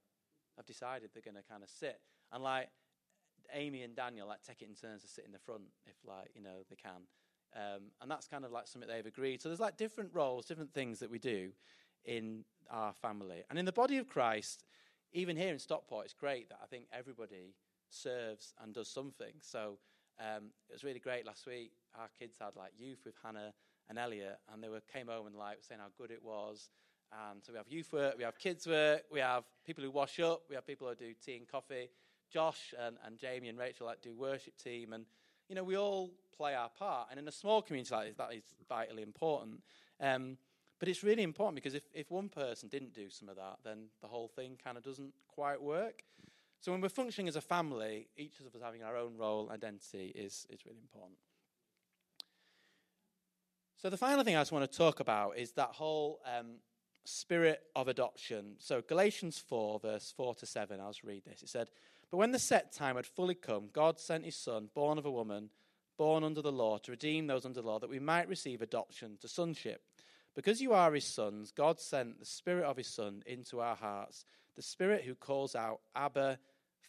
have 0.58 0.65
decided 0.65 1.10
they're 1.13 1.23
going 1.23 1.41
to 1.41 1.49
kind 1.49 1.63
of 1.63 1.69
sit 1.69 1.99
and 2.32 2.43
like 2.43 2.69
Amy 3.54 3.84
and 3.84 3.96
Daniel 3.96 4.28
like 4.28 4.42
take 4.44 4.62
it 4.62 4.70
in 4.70 4.76
turns 4.76 5.02
to 5.04 5.08
sit 5.08 5.26
in 5.26 5.32
the 5.32 5.40
front 5.40 5.64
if 5.86 5.96
like 6.08 6.30
you 6.36 6.42
know 6.42 6.64
they 6.70 6.76
can. 6.76 7.04
Um, 7.54 7.92
and 8.02 8.10
that's 8.10 8.28
kind 8.28 8.46
of 8.46 8.52
like 8.52 8.68
something 8.68 8.90
they've 8.90 9.06
agreed. 9.06 9.42
So 9.42 9.50
there's 9.50 9.60
like 9.60 9.76
different 9.78 10.12
roles, 10.14 10.46
different 10.46 10.74
things 10.74 11.00
that 11.00 11.12
we 11.12 11.20
do 11.20 11.52
in 12.06 12.46
our 12.70 12.94
family. 12.94 13.44
And 13.50 13.60
in 13.60 13.66
the 13.66 13.74
body 13.74 13.98
of 13.98 14.08
Christ, 14.08 14.64
even 15.12 15.36
here 15.36 15.52
in 15.52 15.60
Stockport, 15.60 16.06
it's 16.06 16.14
great 16.14 16.50
that 16.50 16.60
I 16.64 16.68
think 16.68 16.86
everybody 16.94 17.54
serves 17.90 18.54
and 18.64 18.74
does 18.74 18.88
something. 18.88 19.34
So 19.42 19.78
um, 20.20 20.52
it 20.70 20.74
was 20.74 20.84
really 20.84 21.00
great 21.00 21.26
last 21.26 21.46
week. 21.46 21.74
Our 22.00 22.10
kids 22.18 22.38
had 22.40 22.56
like 22.56 22.72
youth 22.78 23.00
with 23.06 23.16
Hannah 23.22 23.54
and 23.90 24.00
Elliot, 24.00 24.40
and 24.52 24.64
they 24.64 24.70
were 24.70 24.82
came 24.82 25.08
home 25.08 25.28
and 25.28 25.36
like 25.36 25.58
saying 25.62 25.82
how 25.82 25.88
good 25.98 26.12
it 26.12 26.24
was. 26.24 26.70
And 27.12 27.44
so 27.44 27.52
we 27.52 27.58
have 27.58 27.68
youth 27.68 27.92
work, 27.92 28.16
we 28.18 28.24
have 28.24 28.40
kids 28.40 28.66
work, 28.66 29.02
we 29.12 29.20
have 29.20 29.44
people 29.66 29.84
who 29.84 29.92
wash 29.92 30.20
up, 30.22 30.44
we 30.48 30.56
have 30.56 30.66
people 30.66 30.88
who 30.88 30.96
do 30.96 31.14
tea 31.24 31.36
and 31.36 31.48
coffee. 31.48 31.90
Josh 32.32 32.74
and, 32.80 32.98
and 33.06 33.17
Jamie 33.17 33.50
and 33.50 33.58
Rachel 33.58 33.86
like 33.86 34.02
do 34.02 34.13
worship 34.15 34.58
team, 34.58 34.94
and 34.94 35.06
you 35.50 35.56
know, 35.56 35.63
we 35.63 35.78
all 35.78 36.12
play 36.36 36.56
our 36.56 36.70
part. 36.70 37.10
And 37.12 37.20
in 37.20 37.28
a 37.28 37.32
small 37.32 37.62
community 37.62 37.94
like 37.94 38.08
this, 38.08 38.15
that 38.17 38.34
is 38.34 38.44
vitally 38.70 39.04
important. 39.04 39.62
Um, 40.00 40.38
but 40.80 40.89
it's 40.89 41.04
really 41.04 41.24
important 41.24 41.56
because 41.56 41.76
if, 41.76 41.84
if 41.94 42.10
one 42.10 42.30
person 42.30 42.70
didn't 42.70 42.94
do 42.94 43.10
some 43.10 43.30
of 43.30 43.36
that, 43.36 43.58
then 43.63 43.88
the 44.02 44.08
whole 44.08 44.28
thing 44.28 44.58
kind 44.63 44.78
of 44.78 44.84
doesn't 44.84 45.13
quite 45.28 45.62
work. 45.62 46.04
So 46.62 46.72
when 46.72 46.82
we're 46.82 46.89
functioning 46.89 47.28
as 47.28 47.36
a 47.36 47.41
family, 47.41 48.08
each 48.17 48.39
of 48.39 48.46
us 48.46 48.54
having 48.63 48.82
our 48.82 48.96
own 48.96 49.17
role, 49.17 49.50
identity 49.52 50.12
is, 50.15 50.48
is 50.50 50.65
really 50.65 50.80
important. 50.82 51.17
So 53.78 53.89
the 53.89 53.98
final 53.98 54.24
thing 54.24 54.36
I 54.36 54.41
just 54.41 54.52
want 54.52 54.72
to 54.72 54.78
talk 54.78 55.00
about 55.00 55.38
is 55.38 55.52
that 55.54 55.70
whole 55.70 56.22
um, 56.26 56.58
spirit 57.04 57.62
of 57.76 57.88
adoption. 57.88 58.56
So 58.60 58.82
Galatians 58.82 59.38
4, 59.38 59.80
verse 59.80 60.13
4 60.15 60.36
to 60.36 60.46
7, 60.46 60.80
I'll 60.80 60.89
just 60.89 61.04
read 61.04 61.26
this. 61.26 61.41
It 61.41 61.50
said, 61.50 61.70
But 62.12 62.17
when 62.17 62.32
the 62.32 62.39
set 62.39 62.74
time 62.74 62.97
had 62.97 63.06
fully 63.06 63.36
come, 63.36 63.69
God 63.71 63.97
sent 63.97 64.26
his 64.26 64.36
son, 64.36 64.69
born 64.76 64.97
of 64.97 65.06
a 65.06 65.12
woman, 65.12 65.50
born 65.97 66.26
under 66.26 66.41
the 66.41 66.52
law, 66.52 66.78
to 66.80 66.91
redeem 66.91 67.26
those 67.26 67.45
under 67.45 67.62
the 67.62 67.67
law, 67.67 67.80
that 67.80 67.89
we 67.89 68.00
might 68.00 68.28
receive 68.28 68.62
adoption 68.62 69.17
to 69.21 69.30
sonship. 69.30 69.82
Because 70.36 70.62
you 70.62 70.74
are 70.74 70.93
his 70.93 71.06
sons, 71.06 71.52
God 71.52 71.80
sent 71.80 72.19
the 72.19 72.26
spirit 72.26 72.65
of 72.65 72.78
his 72.78 72.88
son 72.88 73.24
into 73.26 73.62
our 73.62 73.76
hearts, 73.76 74.26
the 74.56 74.62
spirit 74.62 75.04
who 75.04 75.15
calls 75.15 75.56
out, 75.56 75.80
Abba, 75.95 76.38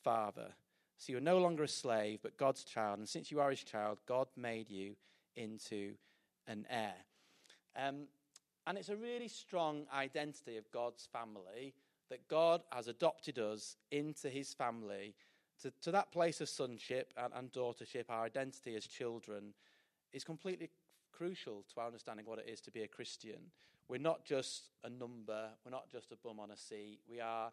Father. 0.03 0.49
So 0.99 1.13
you 1.13 1.19
are 1.19 1.23
no 1.23 1.39
longer 1.39 1.65
a 1.65 1.69
slave, 1.69 2.21
but 2.23 2.37
God's 2.37 2.65
child. 2.65 2.99
And 2.99 3.09
since 3.09 3.31
you 3.31 3.41
are 3.41 3.51
his 3.51 3.65
child, 3.65 3.99
God 4.07 4.29
made 4.37 4.71
you 4.71 4.97
into 5.37 5.95
an 6.47 6.67
heir. 6.69 6.95
Um, 7.77 8.07
and 8.67 8.79
it's 8.79 8.89
a 8.89 8.97
really 8.97 9.29
strong 9.29 9.87
identity 9.93 10.57
of 10.57 10.71
God's 10.71 11.09
family 11.13 11.75
that 12.13 12.29
God 12.29 12.61
has 12.71 12.89
adopted 12.89 13.39
us 13.39 13.77
into 13.91 14.29
his 14.29 14.53
family 14.53 15.15
to, 15.63 15.73
to 15.81 15.91
that 15.93 16.13
place 16.13 16.43
of 16.43 16.49
sonship 16.51 17.15
and, 17.17 17.33
and 17.35 17.51
daughtership, 17.51 18.05
our 18.11 18.25
identity 18.25 18.77
as 18.77 18.87
children 18.87 19.55
is 20.13 20.23
completely 20.23 20.69
crucial 21.11 21.65
to 21.73 21.81
our 21.81 21.87
understanding 21.87 22.27
what 22.27 22.39
it 22.39 22.51
is 22.53 22.61
to 22.61 22.71
be 22.71 22.83
a 22.83 22.87
Christian. 22.87 23.51
We're 23.89 23.97
not 23.97 24.27
just 24.27 24.69
a 24.85 24.91
number, 24.91 25.49
we're 25.65 25.71
not 25.71 25.89
just 25.91 26.13
a 26.13 26.17
bum 26.17 26.39
on 26.39 26.51
a 26.51 26.57
seat. 26.57 27.01
We 27.09 27.19
are 27.21 27.51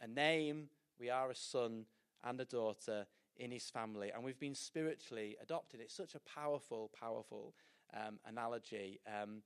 a 0.00 0.08
name, 0.08 0.68
we 0.98 1.08
are 1.08 1.30
a 1.30 1.36
son 1.36 1.84
and 2.24 2.40
a 2.40 2.44
daughter 2.44 3.06
in 3.36 3.52
his 3.52 3.70
family, 3.70 4.10
and 4.12 4.24
we've 4.24 4.40
been 4.40 4.56
spiritually 4.56 5.36
adopted. 5.40 5.78
It's 5.78 5.94
such 5.94 6.16
a 6.16 6.20
powerful, 6.20 6.90
powerful 6.98 7.54
um, 7.94 8.18
analogy. 8.26 8.98
Um, 9.06 9.42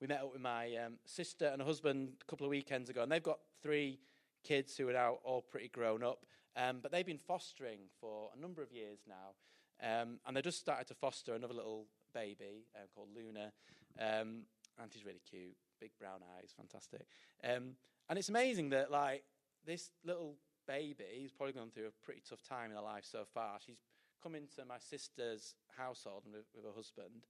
we 0.00 0.06
met 0.06 0.22
up 0.22 0.32
with 0.32 0.40
my 0.40 0.74
um, 0.76 0.94
sister 1.04 1.50
and 1.52 1.60
husband 1.60 2.12
a 2.22 2.24
couple 2.24 2.46
of 2.46 2.50
weekends 2.50 2.88
ago, 2.88 3.02
and 3.02 3.12
they've 3.12 3.22
got 3.22 3.40
three 3.62 4.00
kids 4.44 4.76
who 4.76 4.88
are 4.88 4.92
now 4.92 5.18
all 5.24 5.42
pretty 5.42 5.68
grown 5.68 6.02
up. 6.02 6.24
Um, 6.56 6.78
but 6.82 6.90
they've 6.90 7.06
been 7.06 7.18
fostering 7.18 7.80
for 8.00 8.30
a 8.36 8.40
number 8.40 8.62
of 8.62 8.72
years 8.72 9.00
now. 9.06 9.34
Um, 9.82 10.18
and 10.26 10.36
they 10.36 10.42
just 10.42 10.58
started 10.58 10.86
to 10.88 10.94
foster 10.94 11.34
another 11.34 11.54
little 11.54 11.86
baby 12.12 12.66
uh, 12.74 12.86
called 12.94 13.08
Luna. 13.14 13.52
Um, 13.98 14.42
and 14.80 14.92
she's 14.92 15.04
really 15.04 15.22
cute, 15.28 15.56
big 15.80 15.92
brown 15.98 16.20
eyes, 16.38 16.52
fantastic. 16.56 17.06
Um, 17.44 17.76
and 18.08 18.18
it's 18.18 18.28
amazing 18.28 18.70
that, 18.70 18.90
like, 18.90 19.24
this 19.64 19.90
little 20.04 20.36
baby, 20.66 21.04
who's 21.20 21.32
probably 21.32 21.52
gone 21.52 21.70
through 21.70 21.86
a 21.86 22.04
pretty 22.04 22.22
tough 22.28 22.42
time 22.42 22.70
in 22.70 22.76
her 22.76 22.82
life 22.82 23.04
so 23.04 23.24
far, 23.32 23.58
she's 23.64 23.80
come 24.22 24.34
into 24.34 24.64
my 24.66 24.78
sister's 24.78 25.54
household 25.76 26.24
with, 26.26 26.44
with 26.54 26.64
her 26.64 26.72
husband, 26.74 27.26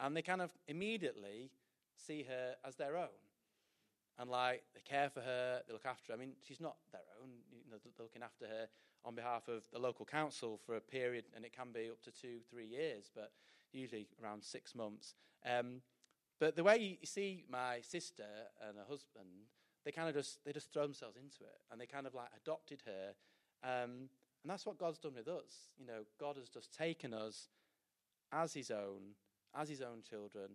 and 0.00 0.16
they 0.16 0.22
kind 0.22 0.40
of 0.40 0.50
immediately 0.68 1.50
see 1.96 2.24
her 2.28 2.54
as 2.66 2.76
their 2.76 2.96
own. 2.96 3.08
And 4.18 4.30
like 4.30 4.64
they 4.74 4.80
care 4.80 5.10
for 5.10 5.20
her, 5.20 5.62
they 5.66 5.72
look 5.72 5.86
after 5.86 6.12
her. 6.12 6.16
I 6.16 6.20
mean, 6.20 6.32
she's 6.42 6.60
not 6.60 6.76
their 6.92 7.00
own. 7.22 7.30
You 7.50 7.70
know, 7.70 7.76
they're 7.82 8.04
looking 8.04 8.22
after 8.22 8.46
her 8.46 8.68
on 9.04 9.14
behalf 9.14 9.48
of 9.48 9.62
the 9.72 9.78
local 9.78 10.04
council 10.04 10.58
for 10.66 10.76
a 10.76 10.80
period, 10.80 11.26
and 11.36 11.44
it 11.44 11.52
can 11.52 11.68
be 11.72 11.88
up 11.88 12.02
to 12.02 12.10
two, 12.10 12.38
three 12.50 12.66
years, 12.66 13.10
but 13.14 13.32
usually 13.72 14.08
around 14.22 14.42
six 14.42 14.74
months. 14.74 15.14
Um, 15.46 15.82
but 16.40 16.56
the 16.56 16.64
way 16.64 16.78
you 17.00 17.06
see 17.06 17.44
my 17.50 17.80
sister 17.80 18.26
and 18.66 18.76
her 18.76 18.84
husband, 18.88 19.46
they 19.84 19.92
kind 19.92 20.08
of 20.08 20.14
just 20.14 20.44
they 20.44 20.52
just 20.52 20.72
throw 20.72 20.82
themselves 20.82 21.16
into 21.16 21.44
it, 21.44 21.60
and 21.70 21.80
they 21.80 21.86
kind 21.86 22.06
of 22.06 22.14
like 22.14 22.28
adopted 22.36 22.82
her. 22.86 23.14
Um, 23.62 24.08
and 24.42 24.50
that's 24.50 24.66
what 24.66 24.78
God's 24.78 24.98
done 24.98 25.14
with 25.16 25.28
us. 25.28 25.68
You 25.78 25.86
know, 25.86 26.02
God 26.18 26.36
has 26.36 26.48
just 26.48 26.76
taken 26.76 27.12
us 27.12 27.48
as 28.32 28.54
His 28.54 28.70
own, 28.70 29.14
as 29.54 29.68
His 29.68 29.82
own 29.82 30.02
children, 30.08 30.50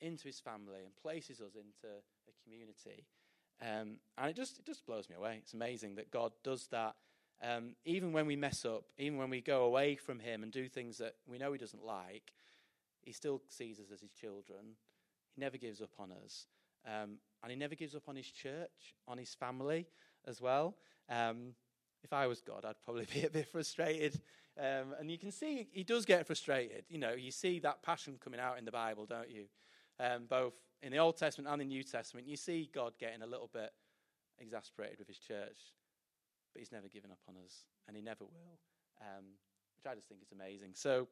into 0.00 0.24
his 0.24 0.40
family 0.40 0.80
and 0.84 0.94
places 0.96 1.40
us 1.40 1.54
into 1.54 1.94
a 2.28 2.42
community. 2.42 3.06
Um, 3.62 3.98
and 4.18 4.30
it 4.30 4.36
just, 4.36 4.58
it 4.58 4.66
just 4.66 4.86
blows 4.86 5.08
me 5.08 5.16
away. 5.16 5.38
It's 5.40 5.54
amazing 5.54 5.96
that 5.96 6.10
God 6.10 6.32
does 6.42 6.66
that. 6.68 6.94
Um, 7.42 7.74
even 7.84 8.12
when 8.12 8.26
we 8.26 8.36
mess 8.36 8.64
up, 8.64 8.84
even 8.98 9.18
when 9.18 9.30
we 9.30 9.40
go 9.40 9.64
away 9.64 9.96
from 9.96 10.18
him 10.18 10.42
and 10.42 10.52
do 10.52 10.68
things 10.68 10.98
that 10.98 11.14
we 11.26 11.38
know 11.38 11.52
he 11.52 11.58
doesn't 11.58 11.84
like, 11.84 12.32
he 13.02 13.12
still 13.12 13.42
sees 13.48 13.78
us 13.78 13.90
as 13.92 14.00
his 14.00 14.12
children. 14.12 14.76
He 15.34 15.40
never 15.40 15.58
gives 15.58 15.80
up 15.80 15.90
on 15.98 16.10
us. 16.24 16.46
Um, 16.86 17.18
and 17.42 17.50
he 17.50 17.56
never 17.56 17.74
gives 17.74 17.94
up 17.94 18.08
on 18.08 18.16
his 18.16 18.30
church, 18.30 18.94
on 19.06 19.18
his 19.18 19.34
family 19.34 19.86
as 20.26 20.40
well. 20.40 20.74
Um, 21.08 21.54
if 22.02 22.12
I 22.12 22.26
was 22.26 22.40
God, 22.40 22.64
I'd 22.64 22.80
probably 22.84 23.06
be 23.12 23.24
a 23.24 23.30
bit 23.30 23.48
frustrated. 23.48 24.20
Um, 24.58 24.94
and 24.98 25.10
you 25.10 25.18
can 25.18 25.32
see 25.32 25.66
he 25.72 25.82
does 25.82 26.04
get 26.04 26.26
frustrated. 26.26 26.84
You 26.88 26.98
know, 26.98 27.12
you 27.12 27.30
see 27.30 27.58
that 27.60 27.82
passion 27.82 28.18
coming 28.22 28.40
out 28.40 28.58
in 28.58 28.64
the 28.64 28.70
Bible, 28.70 29.06
don't 29.06 29.30
you? 29.30 29.46
Um, 30.00 30.24
both 30.28 30.54
in 30.82 30.92
the 30.92 30.98
Old 30.98 31.16
Testament 31.16 31.50
and 31.50 31.60
the 31.60 31.64
New 31.64 31.82
Testament, 31.82 32.26
you 32.26 32.36
see 32.36 32.68
God 32.72 32.92
getting 32.98 33.22
a 33.22 33.26
little 33.26 33.50
bit 33.52 33.70
exasperated 34.38 34.98
with 34.98 35.08
his 35.08 35.18
church, 35.18 35.58
but 36.52 36.60
he's 36.60 36.72
never 36.72 36.88
given 36.88 37.10
up 37.10 37.20
on 37.28 37.36
us, 37.44 37.64
and 37.86 37.96
he 37.96 38.02
never 38.02 38.24
will, 38.24 38.58
um, 39.00 39.24
which 39.76 39.90
I 39.90 39.94
just 39.94 40.08
think 40.08 40.20
is 40.22 40.32
amazing. 40.32 40.70
So, 40.74 41.08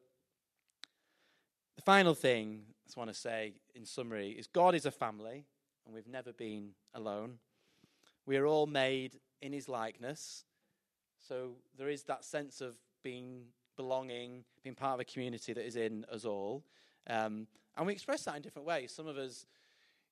the 1.75 1.81
final 1.81 2.13
thing 2.13 2.61
I 2.69 2.73
just 2.85 2.97
want 2.97 3.09
to 3.09 3.15
say 3.15 3.53
in 3.73 3.85
summary 3.85 4.29
is 4.31 4.47
God 4.47 4.75
is 4.75 4.85
a 4.85 4.91
family, 4.91 5.45
and 5.85 5.95
we've 5.95 6.07
never 6.07 6.33
been 6.33 6.71
alone. 6.93 7.39
We 8.25 8.37
are 8.37 8.45
all 8.45 8.67
made 8.67 9.19
in 9.41 9.51
his 9.53 9.67
likeness, 9.67 10.45
so 11.27 11.53
there 11.77 11.89
is 11.89 12.03
that 12.03 12.23
sense 12.25 12.61
of 12.61 12.75
being 13.03 13.45
belonging, 13.75 14.43
being 14.63 14.75
part 14.75 14.95
of 14.95 14.99
a 14.99 15.05
community 15.05 15.53
that 15.53 15.65
is 15.65 15.75
in 15.75 16.05
us 16.11 16.25
all. 16.25 16.63
Um, 17.09 17.47
and 17.77 17.85
we 17.87 17.93
express 17.93 18.23
that 18.25 18.35
in 18.35 18.41
different 18.41 18.67
ways. 18.67 18.91
Some 18.91 19.07
of 19.07 19.17
us, 19.17 19.45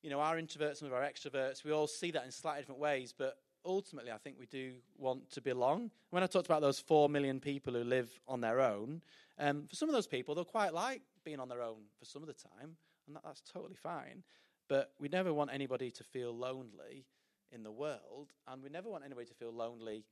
you 0.02 0.10
know, 0.10 0.20
are 0.20 0.38
introverts, 0.38 0.78
some 0.78 0.88
of 0.88 0.94
our 0.94 1.04
extroverts. 1.04 1.64
We 1.64 1.72
all 1.72 1.88
see 1.88 2.12
that 2.12 2.26
in 2.26 2.32
slightly 2.32 2.62
different 2.62 2.82
ways, 2.82 3.14
but 3.16 3.38
ultimately, 3.66 4.12
I 4.12 4.18
think 4.18 4.38
we 4.40 4.48
do 4.48 4.74
want 4.98 5.30
to 5.32 5.42
belong. 5.42 5.92
When 6.10 6.24
I 6.24 6.28
talked 6.28 6.48
about 6.48 6.62
those 6.62 6.80
four 6.80 7.10
million 7.10 7.40
people 7.40 7.74
who 7.74 7.84
live 7.84 8.10
on 8.28 8.42
their 8.42 8.62
own, 8.62 9.02
um, 9.40 9.68
for 9.68 9.76
some 9.76 9.90
of 9.90 9.94
those 9.94 10.08
people, 10.08 10.36
they'll 10.36 10.46
quite 10.46 10.74
like 10.74 11.02
being 11.24 11.40
on 11.40 11.50
their 11.50 11.62
own 11.62 11.84
for 12.00 12.06
some 12.06 12.22
of 12.22 12.28
the 12.28 12.34
time, 12.34 12.76
and 13.08 13.16
that, 13.16 13.24
that's 13.24 13.42
totally 13.42 13.76
fine. 13.76 14.24
But 14.68 14.92
we 15.00 15.10
never 15.10 15.34
want 15.34 15.52
anybody 15.54 15.92
to 15.92 16.04
feel 16.04 16.36
lonely 16.36 17.06
in 17.52 17.64
the 17.64 17.72
world, 17.72 18.32
and 18.48 18.64
we 18.64 18.70
never 18.70 18.90
want 18.90 19.04
anybody 19.04 19.28
to 19.28 19.34
feel 19.34 19.52
lonely 19.52 20.06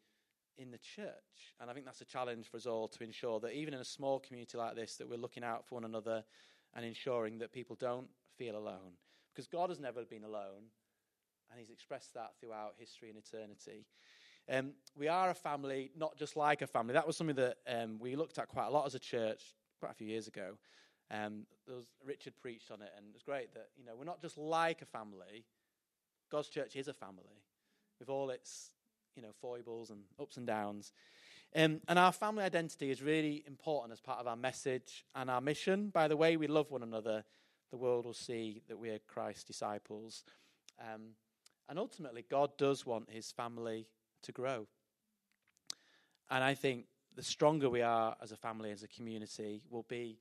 in 0.57 0.71
the 0.71 0.77
church. 0.77 1.55
And 1.59 1.69
I 1.69 1.73
think 1.73 1.85
that's 1.85 2.01
a 2.01 2.05
challenge 2.05 2.47
for 2.47 2.57
us 2.57 2.65
all 2.65 2.87
to 2.89 3.03
ensure 3.03 3.39
that 3.39 3.53
even 3.53 3.73
in 3.73 3.79
a 3.79 3.85
small 3.85 4.19
community 4.19 4.57
like 4.57 4.75
this, 4.75 4.97
that 4.97 5.09
we're 5.09 5.17
looking 5.17 5.43
out 5.43 5.65
for 5.65 5.75
one 5.75 5.85
another 5.85 6.23
and 6.75 6.85
ensuring 6.85 7.39
that 7.39 7.51
people 7.51 7.75
don't 7.79 8.07
feel 8.37 8.57
alone. 8.57 8.97
Because 9.33 9.47
God 9.47 9.69
has 9.69 9.79
never 9.79 10.03
been 10.05 10.23
alone, 10.23 10.71
and 11.49 11.59
He's 11.59 11.69
expressed 11.69 12.13
that 12.13 12.31
throughout 12.39 12.73
history 12.77 13.09
and 13.09 13.17
eternity. 13.17 13.85
Um, 14.51 14.73
we 14.97 15.07
are 15.07 15.29
a 15.29 15.35
family, 15.35 15.91
not 15.95 16.17
just 16.17 16.35
like 16.35 16.61
a 16.61 16.67
family. 16.67 16.93
That 16.93 17.05
was 17.05 17.15
something 17.15 17.35
that 17.35 17.57
um, 17.67 17.99
we 17.99 18.15
looked 18.15 18.39
at 18.39 18.47
quite 18.47 18.67
a 18.67 18.71
lot 18.71 18.87
as 18.87 18.95
a 18.95 18.99
church 18.99 19.53
quite 19.79 19.91
a 19.91 19.95
few 19.95 20.07
years 20.07 20.27
ago. 20.27 20.57
Um, 21.11 21.45
was, 21.67 21.85
Richard 22.03 22.33
preached 22.41 22.71
on 22.71 22.81
it, 22.81 22.91
and 22.97 23.07
it 23.07 23.13
was 23.13 23.23
great 23.23 23.53
that 23.53 23.69
you 23.77 23.85
know 23.85 23.93
we're 23.97 24.05
not 24.05 24.21
just 24.21 24.37
like 24.37 24.81
a 24.81 24.85
family. 24.85 25.45
God's 26.31 26.49
church 26.49 26.75
is 26.75 26.87
a 26.87 26.93
family, 26.93 27.43
with 27.99 28.09
all 28.09 28.29
its 28.29 28.71
you 29.15 29.21
know 29.21 29.31
foibles 29.41 29.89
and 29.89 30.01
ups 30.19 30.37
and 30.37 30.45
downs. 30.47 30.93
Um, 31.55 31.81
and 31.87 31.97
our 31.97 32.11
family 32.11 32.43
identity 32.43 32.91
is 32.91 33.01
really 33.01 33.43
important 33.47 33.91
as 33.91 33.99
part 33.99 34.19
of 34.19 34.27
our 34.27 34.35
message 34.35 35.03
and 35.15 35.29
our 35.29 35.41
mission. 35.41 35.89
By 35.89 36.07
the 36.07 36.17
way 36.17 36.37
we 36.37 36.47
love 36.47 36.69
one 36.69 36.83
another, 36.83 37.23
the 37.71 37.77
world 37.77 38.05
will 38.05 38.13
see 38.13 38.61
that 38.67 38.77
we 38.77 38.89
are 38.89 38.99
Christ's 39.07 39.45
disciples. 39.45 40.23
Um, 40.79 41.11
and 41.67 41.79
ultimately, 41.79 42.25
God 42.29 42.51
does 42.57 42.85
want 42.85 43.09
his 43.09 43.31
family 43.31 43.87
to 44.23 44.31
grow. 44.31 44.67
And 46.29 46.43
I 46.43 46.53
think 46.53 46.85
the 47.15 47.23
stronger 47.23 47.69
we 47.69 47.81
are 47.81 48.15
as 48.21 48.31
a 48.31 48.37
family, 48.37 48.71
as 48.71 48.83
a 48.83 48.87
community, 48.87 49.61
will 49.69 49.85
be 49.89 50.19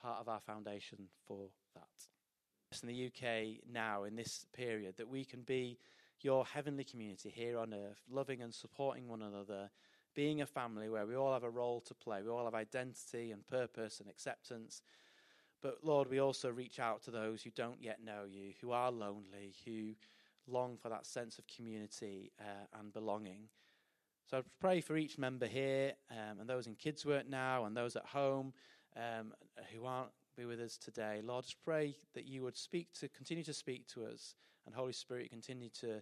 part 0.00 0.18
of 0.20 0.28
our 0.28 0.40
foundation 0.40 1.08
for 1.26 1.48
that. 1.74 2.80
In 2.82 2.88
the 2.88 3.06
UK 3.06 3.64
now, 3.70 4.04
in 4.04 4.16
this 4.16 4.46
period, 4.54 4.96
that 4.96 5.08
we 5.08 5.24
can 5.24 5.42
be 5.42 5.78
your 6.20 6.44
heavenly 6.46 6.84
community 6.84 7.30
here 7.34 7.58
on 7.58 7.74
earth, 7.74 8.02
loving 8.10 8.42
and 8.42 8.54
supporting 8.54 9.08
one 9.08 9.22
another 9.22 9.70
being 10.14 10.40
a 10.40 10.46
family 10.46 10.88
where 10.88 11.06
we 11.06 11.14
all 11.14 11.32
have 11.32 11.44
a 11.44 11.50
role 11.50 11.80
to 11.82 11.94
play, 11.94 12.22
we 12.22 12.30
all 12.30 12.44
have 12.44 12.54
identity 12.54 13.30
and 13.30 13.46
purpose 13.46 14.00
and 14.00 14.08
acceptance. 14.08 14.82
But 15.62 15.78
Lord, 15.82 16.08
we 16.08 16.20
also 16.20 16.50
reach 16.50 16.80
out 16.80 17.02
to 17.02 17.10
those 17.10 17.42
who 17.42 17.50
don't 17.50 17.82
yet 17.82 18.02
know 18.02 18.24
you, 18.28 18.52
who 18.60 18.72
are 18.72 18.90
lonely, 18.90 19.54
who 19.64 19.94
long 20.46 20.76
for 20.76 20.88
that 20.88 21.06
sense 21.06 21.38
of 21.38 21.46
community 21.46 22.32
uh, 22.40 22.78
and 22.78 22.92
belonging. 22.92 23.48
So 24.30 24.38
I 24.38 24.42
pray 24.60 24.80
for 24.80 24.96
each 24.96 25.18
member 25.18 25.46
here 25.46 25.92
um, 26.10 26.40
and 26.40 26.48
those 26.48 26.66
in 26.66 26.74
kids' 26.74 27.04
work 27.04 27.28
now 27.28 27.64
and 27.64 27.76
those 27.76 27.96
at 27.96 28.06
home 28.06 28.52
um, 28.96 29.32
who 29.72 29.84
aren't 29.84 30.10
be 30.36 30.46
with 30.46 30.60
us 30.60 30.78
today. 30.78 31.20
Lord, 31.22 31.44
just 31.44 31.62
pray 31.62 31.94
that 32.14 32.24
you 32.24 32.42
would 32.42 32.56
speak 32.56 32.92
to, 32.94 33.08
continue 33.08 33.44
to 33.44 33.52
speak 33.52 33.86
to 33.88 34.06
us, 34.06 34.34
and 34.64 34.74
Holy 34.74 34.92
Spirit, 34.92 35.30
continue 35.30 35.68
to 35.80 36.00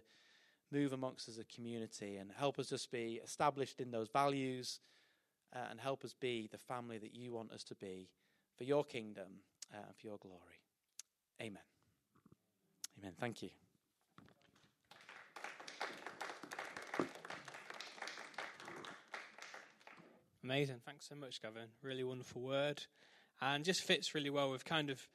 move 0.71 0.93
amongst 0.93 1.27
us 1.27 1.35
as 1.35 1.39
a 1.39 1.43
community 1.45 2.17
and 2.17 2.31
help 2.37 2.59
us 2.59 2.67
just 2.67 2.91
be 2.91 3.19
established 3.23 3.79
in 3.79 3.91
those 3.91 4.09
values 4.09 4.79
uh, 5.55 5.59
and 5.69 5.79
help 5.79 6.03
us 6.03 6.13
be 6.13 6.47
the 6.51 6.57
family 6.57 6.97
that 6.97 7.15
you 7.15 7.31
want 7.31 7.51
us 7.51 7.63
to 7.63 7.75
be 7.75 8.09
for 8.57 8.63
your 8.63 8.83
kingdom 8.83 9.41
uh, 9.73 9.77
and 9.87 9.95
for 9.95 10.07
your 10.07 10.17
glory. 10.17 10.61
Amen. 11.41 11.63
Amen. 12.99 13.13
Thank 13.19 13.41
you. 13.41 13.49
Amazing. 20.43 20.81
Thanks 20.85 21.07
so 21.07 21.15
much, 21.15 21.41
Gavin. 21.41 21.67
Really 21.83 22.03
wonderful 22.03 22.41
word. 22.41 22.83
And 23.41 23.63
just 23.63 23.83
fits 23.83 24.15
really 24.15 24.29
well 24.29 24.51
with 24.51 24.65
kind 24.65 24.89
of 24.89 25.07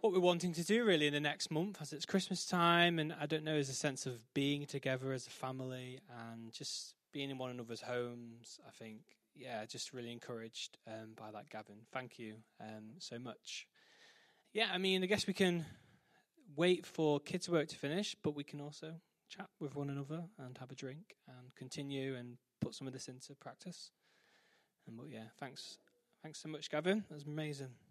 what 0.00 0.12
we're 0.12 0.20
wanting 0.20 0.52
to 0.52 0.64
do 0.64 0.84
really 0.84 1.08
in 1.08 1.12
the 1.12 1.20
next 1.20 1.50
month 1.50 1.78
as 1.80 1.92
it's 1.92 2.06
Christmas 2.06 2.46
time. 2.46 2.98
And 2.98 3.14
I 3.20 3.26
don't 3.26 3.44
know, 3.44 3.54
is 3.54 3.68
a 3.68 3.74
sense 3.74 4.06
of 4.06 4.32
being 4.34 4.66
together 4.66 5.12
as 5.12 5.26
a 5.26 5.30
family 5.30 6.00
and 6.30 6.52
just 6.52 6.94
being 7.12 7.30
in 7.30 7.38
one 7.38 7.50
another's 7.50 7.80
homes. 7.80 8.60
I 8.66 8.70
think, 8.70 9.00
yeah, 9.34 9.64
just 9.64 9.92
really 9.92 10.12
encouraged 10.12 10.78
um, 10.86 11.14
by 11.16 11.30
that, 11.32 11.50
Gavin. 11.50 11.78
Thank 11.92 12.18
you 12.18 12.34
um, 12.60 12.94
so 12.98 13.18
much. 13.18 13.66
Yeah, 14.52 14.68
I 14.72 14.78
mean, 14.78 15.02
I 15.02 15.06
guess 15.06 15.26
we 15.26 15.34
can 15.34 15.66
wait 16.56 16.86
for 16.86 17.20
kids' 17.20 17.48
work 17.48 17.68
to 17.68 17.76
finish, 17.76 18.16
but 18.22 18.34
we 18.34 18.44
can 18.44 18.60
also 18.60 18.94
chat 19.28 19.48
with 19.60 19.74
one 19.74 19.90
another 19.90 20.24
and 20.38 20.56
have 20.58 20.70
a 20.70 20.74
drink 20.74 21.16
and 21.26 21.54
continue 21.54 22.14
and 22.14 22.38
put 22.60 22.74
some 22.74 22.86
of 22.86 22.92
this 22.92 23.08
into 23.08 23.34
practice. 23.34 23.90
And 24.86 24.96
but 24.96 25.08
yeah, 25.10 25.24
thanks, 25.38 25.78
thanks 26.22 26.40
so 26.40 26.48
much, 26.48 26.70
Gavin. 26.70 27.04
That 27.08 27.14
was 27.14 27.24
amazing. 27.24 27.87